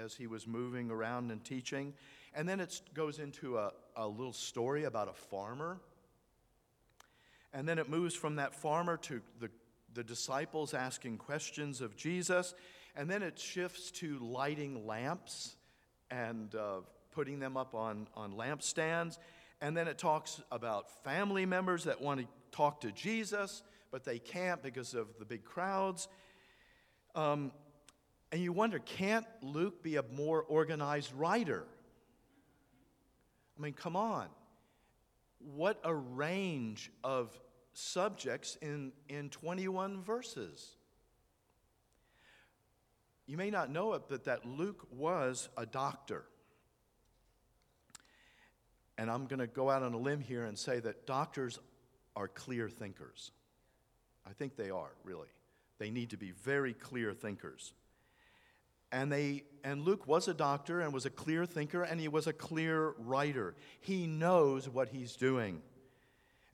as 0.03 0.15
he 0.15 0.27
was 0.27 0.47
moving 0.47 0.91
around 0.91 1.31
and 1.31 1.45
teaching. 1.45 1.93
And 2.35 2.49
then 2.49 2.61
it 2.61 2.81
goes 2.95 3.19
into 3.19 3.59
a, 3.59 3.73
a 3.95 4.09
little 4.09 4.33
story 4.33 4.85
about 4.85 5.09
a 5.09 5.13
farmer. 5.13 5.81
And 7.53 7.69
then 7.69 7.79
it 7.79 7.89
moves 7.89 8.15
from 8.15 8.37
that 8.37 8.55
farmer 8.55 8.97
to 8.97 9.21
the, 9.39 9.51
the 9.95 10.03
disciples 10.03 10.73
asking 10.75 11.19
questions 11.19 11.81
of 11.81 11.97
Jesus. 11.97 12.55
And 12.95 13.09
then 13.09 13.23
it 13.23 13.39
shifts 13.39 13.91
to 13.93 14.19
lighting 14.19 14.87
lamps 14.87 15.57
and 16.11 16.55
uh, 16.55 16.81
putting 17.13 17.39
them 17.39 17.57
up 17.57 17.75
on, 17.75 18.07
on 18.15 18.33
lampstands. 18.33 19.19
And 19.61 19.77
then 19.77 19.89
it 19.89 19.99
talks 19.99 20.43
about 20.51 21.03
family 21.05 21.47
members 21.47 21.85
that 21.85 22.01
want 22.01 22.21
to 22.21 22.27
talk 22.51 22.81
to 22.83 22.93
Jesus, 22.93 23.63
but 23.91 24.05
they 24.05 24.19
can't 24.19 24.63
because 24.63 24.95
of 24.95 25.09
the 25.19 25.25
big 25.25 25.45
crowds. 25.45 26.09
Um, 27.15 27.53
and 28.31 28.41
you 28.41 28.53
wonder, 28.53 28.79
can't 28.79 29.27
Luke 29.43 29.83
be 29.83 29.97
a 29.97 30.03
more 30.03 30.43
organized 30.43 31.13
writer? 31.15 31.65
I 33.59 33.63
mean, 33.63 33.75
come 33.75 33.97
on. 33.97 34.29
What 35.39 35.81
a 35.85 35.95
range 35.95 36.91
of 37.05 37.39
subjects 37.73 38.57
in, 38.63 38.93
in 39.09 39.29
21 39.31 40.03
verses. 40.03 40.77
You 43.27 43.37
may 43.37 43.51
not 43.51 43.71
know 43.71 43.95
it, 43.95 44.03
but 44.09 44.25
that 44.25 44.45
Luke 44.45 44.87
was 44.91 45.49
a 45.57 45.65
doctor. 45.65 46.25
And 48.99 49.11
I'm 49.11 49.27
going 49.27 49.41
to 49.41 49.47
go 49.47 49.71
out 49.71 49.83
on 49.83 49.95
a 49.95 49.99
limb 49.99 50.21
here 50.21 50.45
and 50.45 50.59
say 50.59 50.81
that 50.81 51.07
doctors 51.07 51.59
are 52.15 52.29
clear 52.29 52.69
thinkers. 52.69 53.31
I 54.27 54.33
think 54.33 54.57
they 54.57 54.71
are, 54.71 54.93
really. 55.05 55.29
They 55.79 55.91
need 55.91 56.11
to 56.11 56.17
be 56.17 56.31
very 56.31 56.75
clear 56.75 57.13
thinkers. 57.13 57.73
And, 58.93 59.11
they, 59.11 59.45
and 59.65 59.83
Luke 59.83 60.07
was 60.07 60.29
a 60.29 60.35
doctor 60.35 60.81
and 60.81 60.93
was 60.93 61.07
a 61.07 61.11
clear 61.11 61.47
thinker 61.47 61.83
and 61.83 61.99
he 61.99 62.09
was 62.09 62.27
a 62.27 62.33
clear 62.33 62.95
writer. 62.99 63.55
He 63.81 64.07
knows 64.07 64.69
what 64.69 64.91
he's 64.91 65.17
doing. 65.17 65.63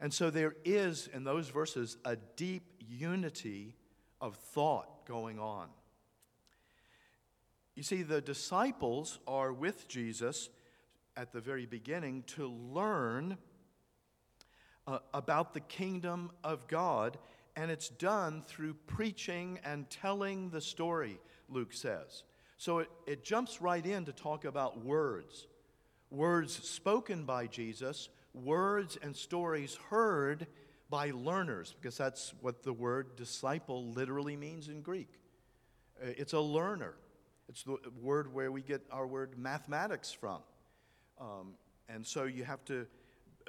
And 0.01 0.15
so 0.15 0.31
there 0.31 0.55
is, 0.65 1.09
in 1.13 1.25
those 1.25 1.49
verses, 1.49 1.97
a 2.05 2.17
deep 2.37 2.63
unity 2.89 3.75
of 4.21 4.37
thought 4.37 5.07
going 5.07 5.41
on. 5.41 5.69
You 7.79 7.85
see, 7.85 8.03
the 8.03 8.21
disciples 8.21 9.21
are 9.29 9.53
with 9.53 9.87
Jesus 9.87 10.49
at 11.17 11.33
the 11.33 11.41
very 11.41 11.65
beginning 11.65 12.25
to 12.35 12.49
learn 12.49 13.39
uh, 14.89 14.99
about 15.15 15.55
the 15.55 15.61
kingdom 15.61 16.33
of 16.43 16.67
God, 16.67 17.19
and 17.55 17.71
it's 17.71 17.89
done 17.89 18.43
through 18.49 18.75
preaching 18.89 19.61
and 19.63 19.89
telling 19.91 20.51
the 20.51 20.61
story, 20.61 21.21
Luke 21.49 21.73
says. 21.73 22.25
So 22.57 22.81
it, 22.81 22.91
it 23.07 23.23
jumps 23.23 23.63
right 23.63 23.87
in 23.87 24.07
to 24.07 24.13
talk 24.13 24.45
about 24.45 24.85
words 24.85 25.47
words 26.11 26.53
spoken 26.55 27.27
by 27.27 27.47
Jesus, 27.47 28.09
words 28.35 28.99
and 29.01 29.15
stories 29.15 29.79
heard 29.89 30.49
by 30.91 31.13
learners, 31.15 31.77
because 31.81 31.97
that's 31.97 32.35
what 32.41 32.65
the 32.65 32.73
word 32.73 33.15
disciple 33.15 33.93
literally 33.93 34.37
means 34.37 34.67
in 34.67 34.83
Greek. 34.83 35.21
Uh, 36.03 36.09
It's 36.17 36.33
a 36.33 36.41
learner. 36.41 36.97
It's 37.49 37.63
the 37.63 37.79
word 38.03 38.33
where 38.33 38.53
we 38.53 38.63
get 38.63 38.83
our 38.91 39.07
word 39.07 39.39
mathematics 39.39 40.13
from. 40.13 40.41
Um, 41.21 41.55
and 41.89 42.07
so 42.07 42.25
you 42.25 42.45
have 42.45 42.65
to 42.67 42.87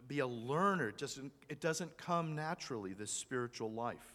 be 0.08 0.20
a 0.20 0.28
learner. 0.28 0.90
It 0.90 0.98
doesn't, 0.98 1.32
it 1.50 1.60
doesn't 1.60 1.98
come 1.98 2.36
naturally, 2.36 2.94
this 2.94 3.12
spiritual 3.12 3.72
life. 3.72 4.14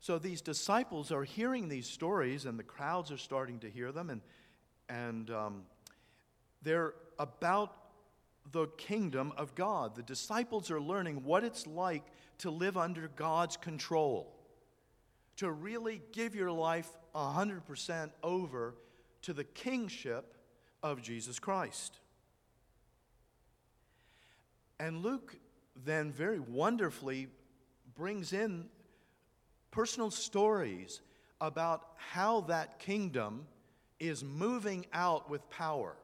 So 0.00 0.18
these 0.18 0.40
disciples 0.40 1.12
are 1.12 1.24
hearing 1.24 1.68
these 1.68 1.86
stories, 1.86 2.46
and 2.46 2.58
the 2.58 2.64
crowds 2.64 3.10
are 3.10 3.18
starting 3.18 3.58
to 3.60 3.70
hear 3.70 3.92
them, 3.92 4.10
and, 4.10 4.20
and 4.88 5.30
um, 5.30 5.62
they're 6.62 6.94
about 7.18 7.76
the 8.52 8.66
kingdom 8.78 9.32
of 9.36 9.54
God. 9.54 9.94
The 9.94 10.02
disciples 10.02 10.70
are 10.70 10.80
learning 10.80 11.24
what 11.24 11.44
it's 11.44 11.66
like 11.66 12.04
to 12.38 12.50
live 12.50 12.76
under 12.78 13.08
God's 13.08 13.56
control, 13.56 14.34
to 15.36 15.50
really 15.50 16.00
give 16.12 16.34
your 16.34 16.50
life 16.50 16.88
100% 17.14 18.10
over 18.22 18.74
to 19.22 19.32
the 19.32 19.44
kingship 19.44 20.34
of 20.82 21.02
Jesus 21.02 21.38
Christ. 21.38 21.98
And 24.78 25.02
Luke 25.02 25.36
then 25.84 26.12
very 26.12 26.40
wonderfully 26.40 27.28
brings 27.94 28.32
in 28.32 28.66
personal 29.70 30.10
stories 30.10 31.00
about 31.40 31.86
how 31.96 32.42
that 32.42 32.78
kingdom 32.78 33.46
is 33.98 34.24
moving 34.24 34.86
out 34.92 35.28
with 35.28 35.48
power. 35.50 35.94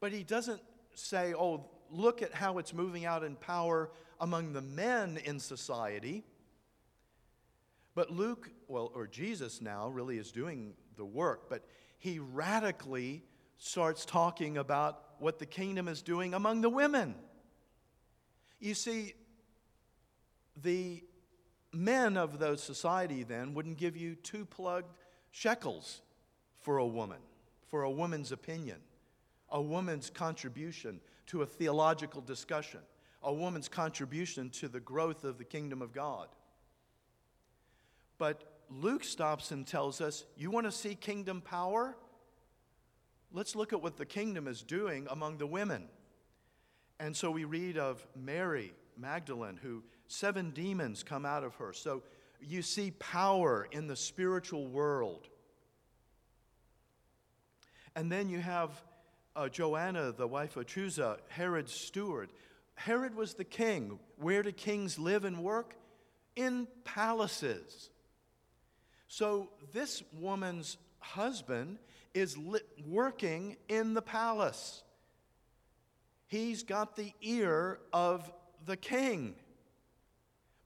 But 0.00 0.12
he 0.12 0.22
doesn't 0.22 0.60
say, 0.94 1.34
oh, 1.34 1.66
look 1.90 2.22
at 2.22 2.32
how 2.32 2.58
it's 2.58 2.72
moving 2.72 3.04
out 3.04 3.22
in 3.22 3.36
power 3.36 3.90
among 4.20 4.52
the 4.52 4.62
men 4.62 5.18
in 5.24 5.38
society. 5.38 6.24
But 7.96 8.10
Luke, 8.10 8.50
well, 8.68 8.92
or 8.94 9.06
Jesus 9.06 9.62
now 9.62 9.88
really 9.88 10.18
is 10.18 10.30
doing 10.30 10.74
the 10.96 11.04
work, 11.04 11.48
but 11.48 11.64
he 11.98 12.18
radically 12.18 13.24
starts 13.56 14.04
talking 14.04 14.58
about 14.58 15.02
what 15.18 15.38
the 15.38 15.46
kingdom 15.46 15.88
is 15.88 16.02
doing 16.02 16.34
among 16.34 16.60
the 16.60 16.68
women. 16.68 17.14
You 18.60 18.74
see, 18.74 19.14
the 20.62 21.04
men 21.72 22.18
of 22.18 22.38
those 22.38 22.62
society 22.62 23.22
then 23.22 23.54
wouldn't 23.54 23.78
give 23.78 23.96
you 23.96 24.14
two 24.14 24.44
plugged 24.44 24.92
shekels 25.30 26.02
for 26.60 26.76
a 26.76 26.86
woman, 26.86 27.20
for 27.70 27.82
a 27.84 27.90
woman's 27.90 28.30
opinion, 28.30 28.76
a 29.48 29.62
woman's 29.62 30.10
contribution 30.10 31.00
to 31.28 31.40
a 31.40 31.46
theological 31.46 32.20
discussion, 32.20 32.80
a 33.22 33.32
woman's 33.32 33.68
contribution 33.68 34.50
to 34.50 34.68
the 34.68 34.80
growth 34.80 35.24
of 35.24 35.38
the 35.38 35.44
kingdom 35.44 35.80
of 35.80 35.94
God. 35.94 36.28
But 38.18 38.42
Luke 38.70 39.04
stops 39.04 39.50
and 39.50 39.66
tells 39.66 40.00
us, 40.00 40.24
You 40.36 40.50
want 40.50 40.66
to 40.66 40.72
see 40.72 40.94
kingdom 40.94 41.40
power? 41.40 41.96
Let's 43.32 43.54
look 43.54 43.72
at 43.72 43.82
what 43.82 43.96
the 43.96 44.06
kingdom 44.06 44.48
is 44.48 44.62
doing 44.62 45.06
among 45.10 45.38
the 45.38 45.46
women. 45.46 45.88
And 46.98 47.14
so 47.14 47.30
we 47.30 47.44
read 47.44 47.76
of 47.76 48.06
Mary 48.14 48.72
Magdalene, 48.96 49.58
who 49.62 49.82
seven 50.08 50.50
demons 50.50 51.02
come 51.02 51.26
out 51.26 51.44
of 51.44 51.54
her. 51.56 51.72
So 51.72 52.02
you 52.40 52.62
see 52.62 52.92
power 52.92 53.68
in 53.70 53.86
the 53.86 53.96
spiritual 53.96 54.66
world. 54.66 55.28
And 57.94 58.10
then 58.10 58.28
you 58.28 58.40
have 58.40 58.70
uh, 59.34 59.48
Joanna, 59.48 60.12
the 60.12 60.26
wife 60.26 60.56
of 60.56 60.66
Chuza, 60.66 61.18
Herod's 61.28 61.72
steward. 61.72 62.30
Herod 62.74 63.14
was 63.14 63.34
the 63.34 63.44
king. 63.44 63.98
Where 64.16 64.42
do 64.42 64.52
kings 64.52 64.98
live 64.98 65.24
and 65.24 65.42
work? 65.42 65.74
In 66.36 66.68
palaces. 66.84 67.90
So 69.08 69.50
this 69.72 70.02
woman's 70.12 70.78
husband 70.98 71.78
is 72.14 72.36
working 72.86 73.56
in 73.68 73.94
the 73.94 74.02
palace. 74.02 74.82
He's 76.26 76.62
got 76.62 76.96
the 76.96 77.12
ear 77.20 77.78
of 77.92 78.30
the 78.64 78.76
king. 78.76 79.34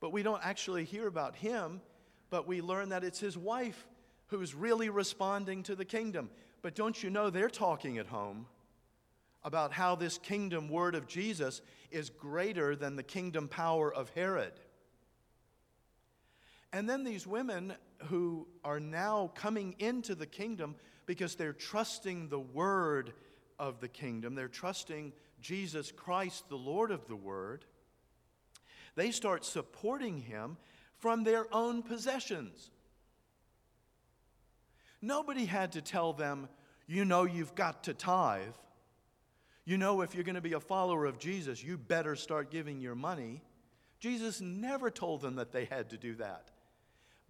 But 0.01 0.13
we 0.13 0.23
don't 0.23 0.45
actually 0.45 0.85
hear 0.85 1.07
about 1.07 1.37
him, 1.37 1.83
but 2.31 2.47
we 2.47 2.63
learn 2.63 2.89
that 2.91 3.05
it's 3.05 3.21
his 3.21 3.37
wife 3.37 3.87
who's 4.29 4.55
really 4.55 4.89
responding 4.89 5.63
to 5.65 5.75
the 5.75 5.85
kingdom. 5.85 6.31
But 6.63 6.75
don't 6.75 7.03
you 7.03 7.11
know 7.11 7.29
they're 7.29 7.51
talking 7.51 7.99
at 7.99 8.07
home 8.07 8.47
about 9.43 9.73
how 9.73 9.97
this 9.97 10.19
kingdom 10.19 10.69
word 10.69 10.95
of 10.95 11.07
Jesus 11.07 11.61
is 11.91 12.11
greater 12.11 12.77
than 12.77 12.97
the 12.97 13.03
kingdom 13.03 13.49
power 13.49 13.93
of 13.93 14.09
Herod? 14.11 14.53
And 16.73 16.89
then 16.89 17.05
these 17.05 17.27
women 17.27 17.75
who 18.07 18.47
are 18.65 18.81
now 18.81 19.33
coming 19.35 19.75
into 19.79 20.15
the 20.15 20.27
kingdom 20.27 20.77
because 21.07 21.35
they're 21.35 21.53
trusting 21.53 22.29
the 22.29 22.39
word 22.39 23.13
of 23.59 23.81
the 23.81 23.89
kingdom, 23.89 24.35
they're 24.35 24.49
trusting 24.49 25.13
Jesus 25.41 25.91
Christ, 25.91 26.49
the 26.49 26.57
Lord 26.57 26.91
of 26.91 27.07
the 27.09 27.17
word, 27.17 27.65
they 28.95 29.11
start 29.11 29.45
supporting 29.45 30.19
him 30.19 30.57
from 30.99 31.25
their 31.25 31.47
own 31.55 31.83
possessions. 31.83 32.71
Nobody 35.03 35.47
had 35.47 35.73
to 35.73 35.81
tell 35.81 36.13
them, 36.13 36.49
you 36.87 37.05
know, 37.05 37.25
you've 37.25 37.55
got 37.55 37.85
to 37.85 37.95
tithe. 37.95 38.55
You 39.65 39.79
know, 39.79 40.03
if 40.03 40.15
you're 40.15 40.25
going 40.25 40.35
to 40.35 40.41
be 40.41 40.53
a 40.53 40.61
follower 40.61 41.07
of 41.07 41.19
Jesus, 41.19 41.63
you 41.63 41.79
better 41.79 42.17
start 42.17 42.51
giving 42.51 42.81
your 42.81 42.95
money. 42.95 43.43
Jesus 43.99 44.41
never 44.41 44.91
told 44.91 45.21
them 45.23 45.37
that 45.37 45.53
they 45.53 45.65
had 45.67 45.91
to 45.91 45.97
do 45.97 46.15
that. 46.17 46.51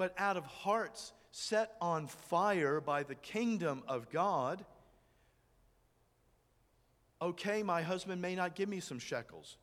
But 0.00 0.14
out 0.16 0.38
of 0.38 0.46
hearts 0.46 1.12
set 1.30 1.76
on 1.78 2.06
fire 2.06 2.80
by 2.80 3.02
the 3.02 3.14
kingdom 3.14 3.82
of 3.86 4.08
God, 4.08 4.64
okay, 7.20 7.62
my 7.62 7.82
husband 7.82 8.22
may 8.22 8.34
not 8.34 8.54
give 8.54 8.66
me 8.66 8.80
some 8.80 8.98
shekels, 8.98 9.58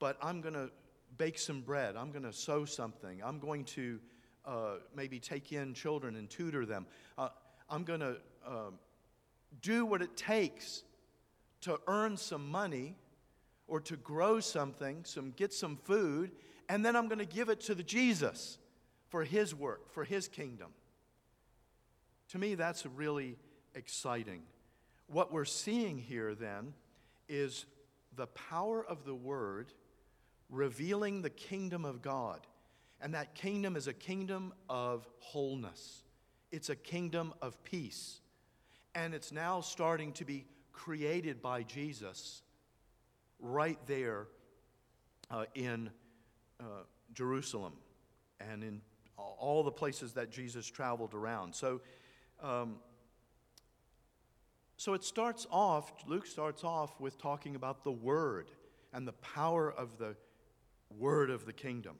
but 0.00 0.16
I'm 0.20 0.40
going 0.40 0.54
to 0.54 0.72
bake 1.16 1.38
some 1.38 1.60
bread. 1.60 1.94
I'm 1.94 2.10
going 2.10 2.24
to 2.24 2.32
sow 2.32 2.64
something. 2.64 3.20
I'm 3.24 3.38
going 3.38 3.62
to 3.66 4.00
uh, 4.44 4.74
maybe 4.96 5.20
take 5.20 5.52
in 5.52 5.74
children 5.74 6.16
and 6.16 6.28
tutor 6.28 6.66
them. 6.66 6.84
Uh, 7.16 7.28
I'm 7.70 7.84
going 7.84 8.00
to 8.00 8.16
uh, 8.44 8.70
do 9.62 9.86
what 9.86 10.02
it 10.02 10.16
takes 10.16 10.82
to 11.60 11.78
earn 11.86 12.16
some 12.16 12.50
money 12.50 12.96
or 13.68 13.78
to 13.82 13.96
grow 13.96 14.40
something, 14.40 15.04
some 15.04 15.30
get 15.36 15.52
some 15.52 15.76
food, 15.76 16.32
and 16.68 16.84
then 16.84 16.96
I'm 16.96 17.06
going 17.06 17.20
to 17.20 17.24
give 17.24 17.48
it 17.48 17.60
to 17.60 17.76
the 17.76 17.84
Jesus 17.84 18.58
for 19.08 19.24
his 19.24 19.54
work, 19.54 19.92
for 19.92 20.04
his 20.04 20.28
kingdom. 20.28 20.68
To 22.30 22.38
me, 22.38 22.54
that's 22.54 22.84
really 22.84 23.36
exciting. 23.74 24.42
What 25.06 25.32
we're 25.32 25.46
seeing 25.46 25.98
here 25.98 26.34
then 26.34 26.74
is 27.28 27.64
the 28.16 28.26
power 28.26 28.84
of 28.84 29.04
the 29.04 29.14
word 29.14 29.72
revealing 30.50 31.22
the 31.22 31.30
kingdom 31.30 31.84
of 31.84 32.02
God. 32.02 32.40
And 33.00 33.14
that 33.14 33.34
kingdom 33.34 33.76
is 33.76 33.86
a 33.86 33.92
kingdom 33.92 34.52
of 34.68 35.06
wholeness, 35.20 36.02
it's 36.50 36.68
a 36.68 36.76
kingdom 36.76 37.32
of 37.40 37.62
peace. 37.64 38.20
And 38.94 39.14
it's 39.14 39.30
now 39.30 39.60
starting 39.60 40.12
to 40.14 40.24
be 40.24 40.46
created 40.72 41.40
by 41.40 41.62
Jesus 41.62 42.42
right 43.38 43.78
there 43.86 44.26
uh, 45.30 45.44
in 45.54 45.90
uh, 46.58 46.64
Jerusalem 47.14 47.74
and 48.40 48.64
in 48.64 48.80
all 49.18 49.62
the 49.62 49.72
places 49.72 50.12
that 50.14 50.30
Jesus 50.30 50.66
traveled 50.66 51.14
around. 51.14 51.54
So, 51.54 51.80
um, 52.42 52.76
so 54.76 54.94
it 54.94 55.02
starts 55.02 55.46
off, 55.50 55.92
Luke 56.06 56.26
starts 56.26 56.62
off 56.62 57.00
with 57.00 57.18
talking 57.18 57.56
about 57.56 57.82
the 57.82 57.92
Word 57.92 58.50
and 58.92 59.06
the 59.06 59.12
power 59.12 59.72
of 59.72 59.98
the 59.98 60.14
Word 60.96 61.30
of 61.30 61.46
the 61.46 61.52
kingdom. 61.52 61.96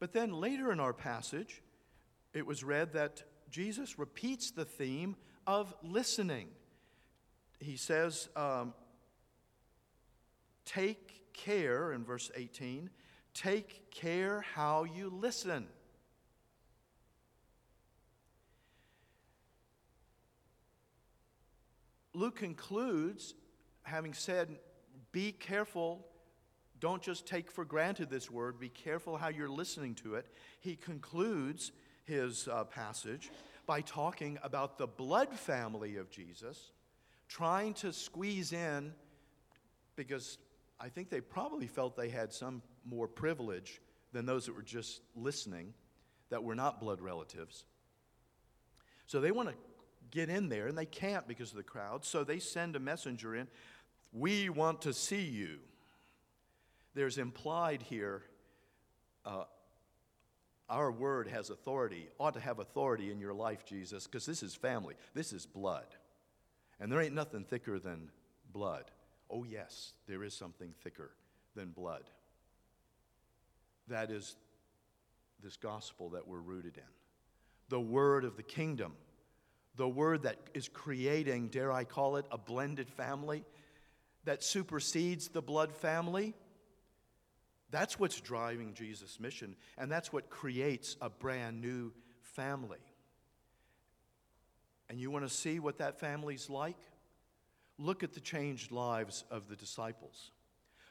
But 0.00 0.12
then 0.12 0.32
later 0.32 0.72
in 0.72 0.80
our 0.80 0.92
passage, 0.92 1.62
it 2.32 2.46
was 2.46 2.64
read 2.64 2.92
that 2.94 3.22
Jesus 3.50 3.98
repeats 3.98 4.50
the 4.50 4.64
theme 4.64 5.16
of 5.46 5.74
listening. 5.82 6.48
He 7.60 7.76
says, 7.76 8.28
um, 8.34 8.74
Take 10.64 11.32
care, 11.32 11.92
in 11.92 12.04
verse 12.04 12.30
18, 12.34 12.90
take 13.34 13.90
care 13.90 14.42
how 14.54 14.84
you 14.84 15.10
listen. 15.10 15.66
Luke 22.14 22.36
concludes, 22.36 23.34
having 23.82 24.14
said, 24.14 24.48
Be 25.12 25.32
careful, 25.32 26.06
don't 26.80 27.02
just 27.02 27.26
take 27.26 27.50
for 27.50 27.64
granted 27.64 28.10
this 28.10 28.30
word, 28.30 28.58
be 28.58 28.68
careful 28.68 29.16
how 29.16 29.28
you're 29.28 29.48
listening 29.48 29.94
to 29.96 30.14
it. 30.14 30.26
He 30.60 30.76
concludes 30.76 31.72
his 32.04 32.48
uh, 32.48 32.64
passage 32.64 33.30
by 33.66 33.80
talking 33.82 34.38
about 34.42 34.78
the 34.78 34.86
blood 34.86 35.32
family 35.38 35.96
of 35.96 36.10
Jesus, 36.10 36.72
trying 37.28 37.74
to 37.74 37.92
squeeze 37.92 38.52
in, 38.52 38.92
because 39.94 40.38
I 40.80 40.88
think 40.88 41.10
they 41.10 41.20
probably 41.20 41.66
felt 41.66 41.96
they 41.96 42.08
had 42.08 42.32
some 42.32 42.62
more 42.84 43.06
privilege 43.06 43.80
than 44.12 44.26
those 44.26 44.46
that 44.46 44.56
were 44.56 44.62
just 44.62 45.02
listening, 45.14 45.74
that 46.30 46.42
were 46.42 46.54
not 46.54 46.80
blood 46.80 47.00
relatives. 47.00 47.64
So 49.06 49.20
they 49.20 49.30
want 49.30 49.50
to 49.50 49.54
get 50.10 50.28
in 50.28 50.48
there, 50.48 50.66
and 50.66 50.76
they 50.76 50.86
can't 50.86 51.26
because 51.26 51.50
of 51.50 51.56
the 51.56 51.62
crowd. 51.62 52.04
So 52.04 52.24
they 52.24 52.38
send 52.38 52.76
a 52.76 52.80
messenger 52.80 53.34
in. 53.34 53.48
We 54.12 54.48
want 54.48 54.82
to 54.82 54.92
see 54.92 55.22
you. 55.22 55.58
There's 56.94 57.18
implied 57.18 57.82
here 57.82 58.24
uh, 59.24 59.44
our 60.68 60.92
word 60.92 61.26
has 61.28 61.50
authority, 61.50 62.08
ought 62.18 62.34
to 62.34 62.40
have 62.40 62.60
authority 62.60 63.10
in 63.10 63.18
your 63.18 63.34
life, 63.34 63.64
Jesus, 63.64 64.06
because 64.06 64.24
this 64.24 64.42
is 64.42 64.54
family. 64.54 64.94
This 65.14 65.32
is 65.32 65.44
blood. 65.44 65.86
And 66.78 66.90
there 66.90 67.00
ain't 67.00 67.14
nothing 67.14 67.44
thicker 67.44 67.78
than 67.78 68.10
blood. 68.52 68.84
Oh, 69.28 69.44
yes, 69.44 69.92
there 70.06 70.22
is 70.22 70.32
something 70.32 70.72
thicker 70.82 71.10
than 71.56 71.70
blood. 71.70 72.04
That 73.88 74.10
is 74.10 74.36
this 75.42 75.56
gospel 75.56 76.10
that 76.10 76.26
we're 76.26 76.40
rooted 76.40 76.76
in. 76.76 76.84
The 77.68 77.80
word 77.80 78.24
of 78.24 78.36
the 78.36 78.42
kingdom, 78.42 78.92
the 79.76 79.88
word 79.88 80.22
that 80.22 80.36
is 80.54 80.68
creating, 80.68 81.48
dare 81.48 81.72
I 81.72 81.84
call 81.84 82.16
it, 82.16 82.26
a 82.30 82.38
blended 82.38 82.90
family 82.90 83.44
that 84.24 84.42
supersedes 84.42 85.28
the 85.28 85.42
blood 85.42 85.72
family. 85.72 86.34
That's 87.70 87.98
what's 87.98 88.20
driving 88.20 88.74
Jesus' 88.74 89.20
mission, 89.20 89.56
and 89.78 89.90
that's 89.90 90.12
what 90.12 90.28
creates 90.28 90.96
a 91.00 91.08
brand 91.08 91.60
new 91.60 91.92
family. 92.22 92.78
And 94.88 94.98
you 95.00 95.10
want 95.10 95.24
to 95.24 95.32
see 95.32 95.60
what 95.60 95.78
that 95.78 96.00
family's 96.00 96.50
like? 96.50 96.76
Look 97.78 98.02
at 98.02 98.12
the 98.12 98.20
changed 98.20 98.72
lives 98.72 99.24
of 99.30 99.48
the 99.48 99.56
disciples. 99.56 100.32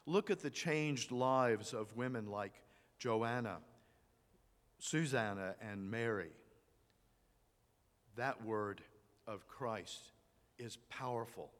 Look 0.06 0.32
at 0.32 0.40
the 0.40 0.50
changed 0.50 1.12
lives 1.12 1.74
of 1.74 1.96
women 1.96 2.28
like 2.28 2.54
Joanna, 2.98 3.58
Susanna, 4.80 5.56
and 5.62 5.92
Mary. 5.92 6.32
That 8.20 8.44
word 8.44 8.82
of 9.28 9.48
Christ 9.48 10.12
is 10.58 10.78
powerful. 10.90 11.52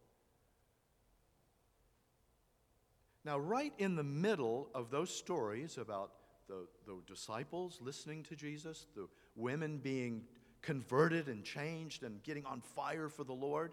Now, 3.24 3.40
right 3.40 3.72
in 3.78 3.96
the 3.96 4.04
middle 4.04 4.68
of 4.76 4.92
those 4.92 5.10
stories 5.10 5.78
about 5.78 6.12
the, 6.50 6.68
the 6.86 6.98
disciples 7.08 7.80
listening 7.80 8.24
to 8.24 8.36
Jesus, 8.36 8.88
the 8.94 9.08
women 9.38 9.78
being 9.78 10.24
converted 10.62 11.30
and 11.30 11.46
changed 11.46 12.04
and 12.04 12.22
getting 12.24 12.46
on 12.46 12.60
fire 12.60 13.08
for 13.08 13.24
the 13.24 13.32
Lord, 13.32 13.72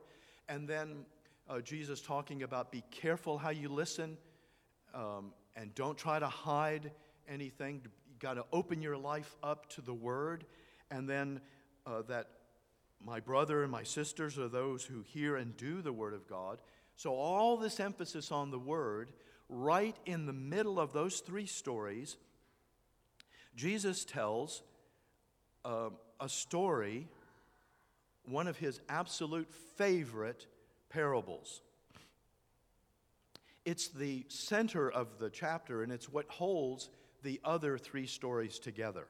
and 0.48 0.68
then 0.68 1.06
uh, 1.50 1.60
Jesus 1.62 2.00
talking 2.00 2.44
about 2.44 2.70
be 2.70 2.84
careful 2.92 3.36
how 3.36 3.50
you 3.50 3.68
listen 3.68 4.16
um, 4.94 5.32
and 5.56 5.74
don't 5.74 5.98
try 5.98 6.20
to 6.20 6.28
hide 6.28 6.92
anything. 7.28 7.80
You 7.82 7.90
got 8.20 8.34
to 8.34 8.44
open 8.52 8.80
your 8.80 8.96
life 8.96 9.34
up 9.42 9.68
to 9.70 9.80
the 9.80 9.94
Word, 9.94 10.44
and 10.92 11.08
then 11.08 11.40
uh, 11.84 12.02
that 12.02 12.28
my 13.04 13.20
brother 13.20 13.62
and 13.62 13.70
my 13.70 13.82
sisters 13.82 14.38
are 14.38 14.48
those 14.48 14.84
who 14.84 15.02
hear 15.02 15.36
and 15.36 15.56
do 15.56 15.82
the 15.82 15.92
Word 15.92 16.14
of 16.14 16.28
God. 16.28 16.58
So, 16.96 17.14
all 17.14 17.56
this 17.56 17.78
emphasis 17.78 18.32
on 18.32 18.50
the 18.50 18.58
Word 18.58 19.12
right 19.48 19.96
in 20.06 20.26
the 20.26 20.32
middle 20.32 20.80
of 20.80 20.92
those 20.92 21.20
three 21.20 21.46
stories, 21.46 22.16
Jesus 23.54 24.04
tells 24.04 24.62
uh, 25.64 25.90
a 26.20 26.28
story, 26.28 27.08
one 28.24 28.48
of 28.48 28.56
his 28.56 28.80
absolute 28.88 29.52
favorite 29.76 30.46
parables. 30.88 31.60
It's 33.64 33.88
the 33.88 34.24
center 34.28 34.90
of 34.90 35.18
the 35.18 35.30
chapter, 35.30 35.82
and 35.82 35.92
it's 35.92 36.08
what 36.08 36.28
holds 36.28 36.88
the 37.22 37.40
other 37.44 37.78
three 37.78 38.06
stories 38.06 38.58
together. 38.58 39.06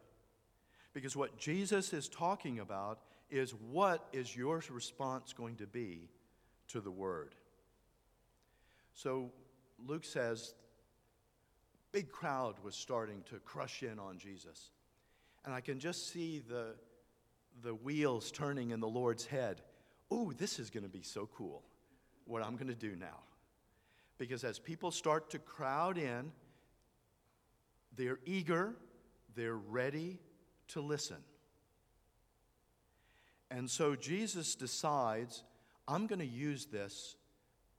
Because 0.94 1.14
what 1.14 1.38
Jesus 1.38 1.92
is 1.92 2.09
talking 2.09 2.59
about 2.59 3.01
is 3.31 3.53
what 3.53 4.07
is 4.12 4.37
your 4.37 4.62
response 4.71 5.33
going 5.33 5.57
to 5.57 5.67
be 5.67 6.09
to 6.69 6.81
the 6.81 6.91
word? 6.91 7.35
So 8.93 9.31
Luke 9.85 10.05
says, 10.05 10.55
big 11.93 12.11
crowd 12.11 12.55
was 12.62 12.75
starting 12.75 13.23
to 13.31 13.37
crush 13.41 13.83
in 13.83 13.99
on 13.99 14.19
Jesus. 14.19 14.71
And 15.45 15.55
I 15.55 15.61
can 15.61 15.79
just 15.79 16.12
see 16.12 16.41
the, 16.41 16.75
the 17.62 17.75
wheels 17.75 18.31
turning 18.31 18.71
in 18.71 18.81
the 18.81 18.89
Lord's 18.89 19.27
head. 19.27 19.62
Ooh, 20.12 20.33
this 20.37 20.59
is 20.59 20.71
going 20.71 20.83
to 20.85 20.89
be 20.89 21.03
so 21.03 21.29
cool, 21.35 21.62
what 22.25 22.45
I'm 22.45 22.55
going 22.55 22.69
to 22.69 22.75
do 22.75 22.97
now. 22.97 23.21
Because 24.19 24.45
as 24.45 24.59
people 24.59 24.91
start 24.91 25.31
to 25.31 25.39
crowd 25.39 25.99
in, 25.99 26.33
they're 27.97 28.19
eager, 28.25 28.77
they're 29.35 29.57
ready 29.57 30.19
to 30.69 30.81
listen. 30.81 31.19
And 33.51 33.71
so 33.71 33.95
Jesus 33.95 34.55
decides, 34.55 35.45
I'm 35.87 36.07
going 36.07 36.19
to 36.19 36.27
use 36.27 36.67
this 36.67 37.17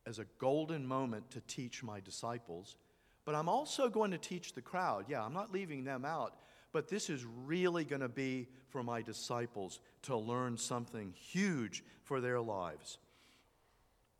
as 0.05 0.19
a 0.19 0.25
golden 0.39 0.87
moment 0.87 1.29
to 1.31 1.41
teach 1.41 1.83
my 1.83 1.99
disciples, 1.99 2.77
but 3.25 3.35
I'm 3.35 3.49
also 3.49 3.89
going 3.89 4.11
to 4.11 4.17
teach 4.17 4.53
the 4.53 4.61
crowd. 4.61 5.05
Yeah, 5.09 5.23
I'm 5.23 5.33
not 5.33 5.51
leaving 5.51 5.83
them 5.83 6.05
out, 6.05 6.35
but 6.71 6.87
this 6.87 7.09
is 7.09 7.25
really 7.45 7.83
going 7.83 8.01
to 8.01 8.09
be 8.09 8.47
for 8.69 8.83
my 8.83 9.01
disciples 9.01 9.81
to 10.03 10.15
learn 10.15 10.57
something 10.57 11.13
huge 11.13 11.83
for 12.03 12.21
their 12.21 12.39
lives. 12.39 12.99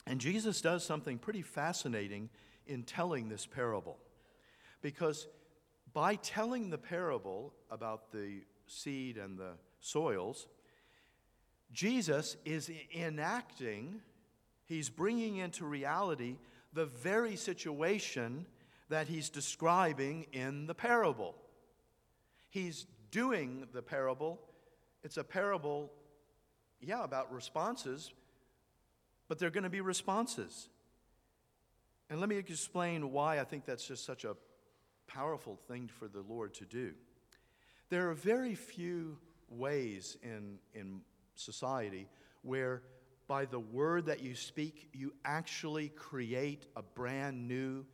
And 0.06 0.20
Jesus 0.20 0.60
does 0.62 0.84
something 0.84 1.18
pretty 1.18 1.42
fascinating 1.42 2.30
in 2.66 2.84
telling 2.84 3.30
this 3.30 3.46
parable. 3.46 3.98
Because 4.82 5.28
by 5.94 6.16
telling 6.16 6.70
the 6.70 6.78
parable 6.78 7.54
about 7.72 8.12
the 8.12 8.42
seed 8.68 9.18
and 9.18 9.38
the 9.38 9.54
soils, 9.80 10.48
Jesus 11.72 12.38
is 12.46 12.72
enacting 12.96 14.02
He's 14.68 14.90
bringing 14.90 15.38
into 15.38 15.66
reality 15.66 16.36
the 16.74 16.86
very 16.86 17.38
situation 17.38 18.46
that 18.90 19.08
he's 19.08 19.30
describing 19.30 20.28
in 20.34 20.68
the 20.68 20.76
parable. 20.76 21.36
He's 22.50 22.86
doing 23.10 23.66
the 23.74 23.82
parable. 23.82 24.40
It's 25.04 25.16
a 25.16 25.24
parable, 25.24 25.90
yeah, 26.82 27.04
about 27.04 27.34
responses, 27.34 28.12
but 29.30 29.40
they're 29.40 29.50
going 29.50 29.64
to 29.64 29.70
be 29.70 29.82
responses. 29.82 30.68
And 32.10 32.20
let 32.20 32.28
me 32.28 32.36
explain 32.36 33.12
why 33.14 33.40
I 33.40 33.46
think 33.46 33.66
that's 33.66 33.88
just 33.88 34.06
such 34.06 34.26
a 34.26 34.36
powerful 35.08 35.58
thing 35.70 35.90
for 35.98 36.10
the 36.10 36.24
Lord 36.28 36.54
to 36.56 36.66
do. 36.66 36.92
There 37.90 38.10
are 38.10 38.14
very 38.14 38.54
few 38.54 39.18
ways 39.50 40.18
in, 40.22 40.60
in 40.74 41.00
society 41.40 42.08
where 42.42 42.84
by 43.28 43.46
the 43.46 43.60
word 43.60 44.06
that 44.06 44.22
you 44.22 44.36
speak, 44.36 44.90
you 44.94 45.14
actually 45.26 45.90
create 45.90 46.66
a 46.76 46.82
brand 46.82 47.48
new 47.48 47.86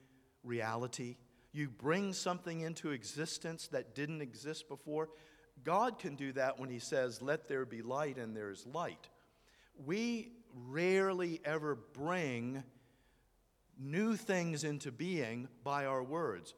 reality. 0.43 1.17
You 1.51 1.69
bring 1.69 2.13
something 2.13 2.61
into 2.61 2.91
existence 2.91 3.67
that 3.67 3.95
didn't 3.95 4.21
exist 4.21 4.69
before. 4.69 5.09
God 5.63 5.97
can 5.97 6.15
do 6.15 6.31
that 6.33 6.59
when 6.59 6.69
He 6.69 6.79
says, 6.79 7.21
Let 7.21 7.47
there 7.47 7.65
be 7.65 7.81
light, 7.81 8.17
and 8.17 8.35
there's 8.35 8.65
light. 8.67 9.09
We 9.85 10.33
rarely 10.67 11.41
ever 11.43 11.75
bring 11.75 12.63
new 13.79 14.15
things 14.15 14.63
into 14.63 14.91
being 14.91 15.47
by 15.63 15.85
our 15.85 16.03
words. 16.03 16.53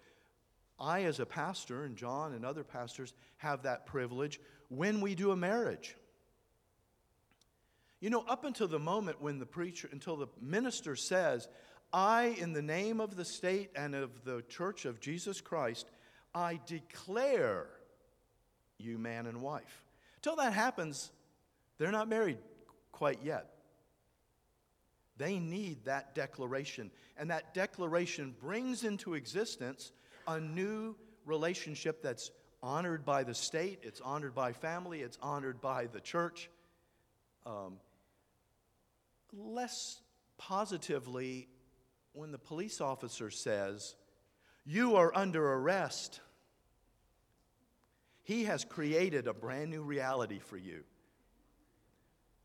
I, 0.77 1.03
as 1.03 1.21
a 1.21 1.25
pastor, 1.25 1.85
and 1.85 1.95
John 1.95 2.33
and 2.33 2.45
other 2.45 2.63
pastors 2.63 3.13
have 3.37 3.63
that 3.63 3.85
privilege 3.85 4.41
when 4.67 4.99
we 4.99 5.15
do 5.15 5.31
a 5.31 5.35
marriage. 5.35 5.95
You 8.01 8.09
know, 8.09 8.23
up 8.27 8.43
until 8.43 8.67
the 8.67 8.79
moment 8.79 9.21
when 9.21 9.39
the 9.39 9.45
preacher, 9.45 9.89
until 9.91 10.17
the 10.17 10.27
minister 10.41 10.95
says, 10.95 11.47
I, 11.93 12.35
in 12.39 12.53
the 12.53 12.61
name 12.61 12.99
of 12.99 13.15
the 13.15 13.25
state 13.25 13.71
and 13.75 13.95
of 13.95 14.23
the 14.25 14.41
church 14.49 14.85
of 14.85 14.99
Jesus 14.99 15.41
Christ, 15.41 15.89
I 16.33 16.59
declare 16.65 17.67
you 18.77 18.97
man 18.97 19.25
and 19.27 19.41
wife. 19.41 19.85
Till 20.21 20.35
that 20.35 20.53
happens, 20.53 21.11
they're 21.77 21.91
not 21.91 22.09
married 22.09 22.37
quite 22.91 23.19
yet. 23.23 23.49
They 25.17 25.39
need 25.39 25.85
that 25.85 26.13
declaration. 26.13 26.91
And 27.17 27.29
that 27.31 27.53
declaration 27.53 28.35
brings 28.41 28.83
into 28.83 29.13
existence 29.13 29.91
a 30.27 30.39
new 30.39 30.95
relationship 31.25 32.01
that's 32.01 32.31
honored 32.61 33.05
by 33.05 33.23
the 33.23 33.33
state, 33.33 33.79
it's 33.83 34.01
honored 34.01 34.33
by 34.33 34.51
family, 34.51 35.01
it's 35.01 35.17
honored 35.21 35.61
by 35.61 35.85
the 35.85 36.01
church. 36.01 36.49
Um, 37.45 37.77
less 39.33 40.01
positively 40.37 41.47
when 42.13 42.31
the 42.31 42.37
police 42.37 42.81
officer 42.81 43.29
says, 43.29 43.95
You 44.65 44.95
are 44.95 45.11
under 45.15 45.53
arrest. 45.53 46.21
He 48.23 48.45
has 48.45 48.65
created 48.65 49.27
a 49.27 49.33
brand 49.33 49.69
new 49.69 49.83
reality 49.83 50.39
for 50.39 50.57
you. 50.57 50.83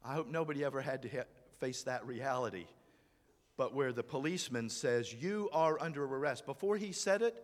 I 0.04 0.14
hope 0.14 0.28
nobody 0.28 0.64
ever 0.64 0.80
had 0.80 1.02
to 1.02 1.26
face 1.58 1.84
that 1.84 2.06
reality. 2.06 2.66
But 3.56 3.74
where 3.74 3.92
the 3.92 4.02
policeman 4.02 4.68
says, 4.68 5.12
You 5.12 5.48
are 5.52 5.80
under 5.80 6.04
arrest, 6.04 6.46
before 6.46 6.76
he 6.76 6.92
said 6.92 7.22
it, 7.22 7.34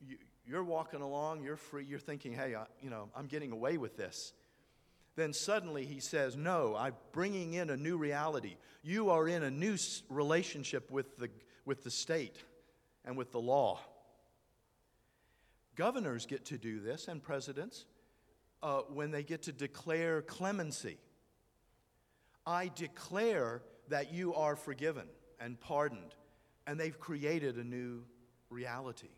you, 0.00 0.16
you're 0.46 0.64
walking 0.64 1.00
along, 1.00 1.42
you're 1.42 1.56
free, 1.56 1.84
you're 1.84 1.98
thinking, 1.98 2.32
hey, 2.32 2.54
I, 2.54 2.66
you 2.80 2.90
know, 2.90 3.08
I'm 3.16 3.26
getting 3.26 3.52
away 3.52 3.78
with 3.78 3.96
this. 3.96 4.32
Then 5.16 5.32
suddenly 5.32 5.86
he 5.86 5.98
says, 6.00 6.36
no, 6.36 6.76
I'm 6.76 6.94
bringing 7.12 7.54
in 7.54 7.70
a 7.70 7.76
new 7.76 7.96
reality. 7.96 8.56
You 8.82 9.10
are 9.10 9.26
in 9.26 9.42
a 9.42 9.50
new 9.50 9.76
relationship 10.10 10.90
with 10.90 11.16
the, 11.16 11.30
with 11.64 11.82
the 11.84 11.90
state 11.90 12.36
and 13.04 13.16
with 13.16 13.32
the 13.32 13.40
law. 13.40 13.80
Governors 15.74 16.26
get 16.26 16.44
to 16.46 16.58
do 16.58 16.80
this 16.80 17.08
and 17.08 17.22
presidents 17.22 17.86
uh, 18.62 18.80
when 18.92 19.10
they 19.10 19.22
get 19.22 19.42
to 19.44 19.52
declare 19.52 20.22
clemency. 20.22 20.98
I 22.46 22.70
declare 22.74 23.62
that 23.88 24.12
you 24.12 24.34
are 24.34 24.54
forgiven 24.54 25.06
and 25.40 25.58
pardoned, 25.60 26.14
and 26.66 26.78
they've 26.78 26.98
created 26.98 27.56
a 27.56 27.64
new 27.64 28.04
reality. 28.50 29.10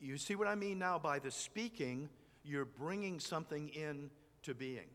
You 0.00 0.16
see 0.16 0.34
what 0.34 0.48
I 0.48 0.54
mean 0.54 0.78
now? 0.78 0.98
By 0.98 1.18
the 1.18 1.30
speaking, 1.30 2.08
you're 2.44 2.64
bringing 2.64 3.20
something 3.20 3.68
in 3.68 4.10
to 4.42 4.54
being. 4.54 4.88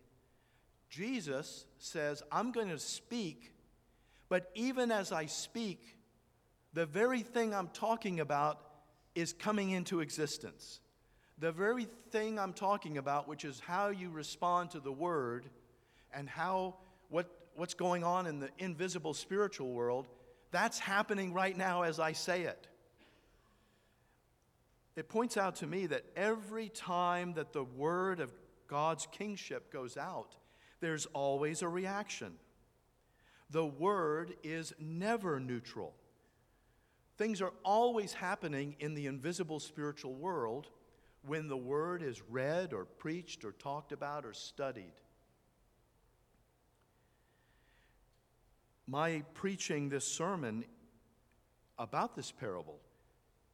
Jesus 0.90 1.66
says, 1.80 2.24
I'm 2.32 2.52
going 2.52 2.70
to 2.70 2.80
speak, 2.80 3.54
but 4.30 4.50
even 4.56 4.92
as 4.92 5.12
I 5.12 5.26
speak, 5.26 5.98
the 6.74 6.86
very 6.86 7.22
thing 7.22 7.54
I'm 7.54 7.70
talking 7.70 8.20
about 8.20 8.60
is 9.16 9.34
coming 9.34 9.72
into 9.72 10.00
existence. 10.00 10.80
The 11.40 11.52
very 11.52 11.88
thing 12.12 12.40
I'm 12.40 12.54
talking 12.54 12.98
about, 12.98 13.28
which 13.28 13.46
is 13.46 13.60
how 13.60 13.90
you 13.90 14.10
respond 14.10 14.72
to 14.72 14.80
the 14.80 14.92
word 14.92 15.46
and 16.14 16.30
how 16.30 16.76
what, 17.10 17.30
what's 17.56 17.74
going 17.74 18.04
on 18.04 18.28
in 18.28 18.40
the 18.40 18.50
invisible 18.58 19.14
spiritual 19.14 19.72
world, 19.72 20.08
that's 20.52 20.80
happening 20.80 21.34
right 21.34 21.56
now 21.56 21.84
as 21.84 22.00
I 22.00 22.14
say 22.14 22.44
it. 22.44 22.68
It 24.96 25.10
points 25.10 25.38
out 25.38 25.58
to 25.58 25.68
me 25.68 25.86
that 25.88 26.06
every 26.16 26.70
time 26.70 27.34
that 27.34 27.54
the 27.54 27.64
word 27.64 28.20
of 28.20 28.32
God's 28.68 29.08
kingship 29.12 29.72
goes 29.72 29.96
out, 29.96 30.36
there's 30.80 31.06
always 31.08 31.62
a 31.62 31.68
reaction. 31.68 32.34
The 33.50 33.66
word 33.66 34.36
is 34.44 34.74
never 34.80 35.40
neutral. 35.40 35.94
Things 37.18 37.42
are 37.42 37.54
always 37.64 38.14
happening 38.14 38.76
in 38.80 38.94
the 38.94 39.08
invisible 39.08 39.60
spiritual 39.60 40.14
world 40.14 40.68
when 41.26 41.48
the 41.48 41.58
word 41.58 42.04
is 42.04 42.22
read 42.30 42.74
or 42.74 42.86
preached 42.86 43.44
or 43.44 43.54
talked 43.54 43.92
about 43.92 44.26
or 44.26 44.34
studied. 44.34 44.94
My 48.86 49.24
preaching 49.34 49.90
this 49.90 50.06
sermon 50.06 50.64
about 51.78 52.16
this 52.16 52.32
parable 52.32 52.80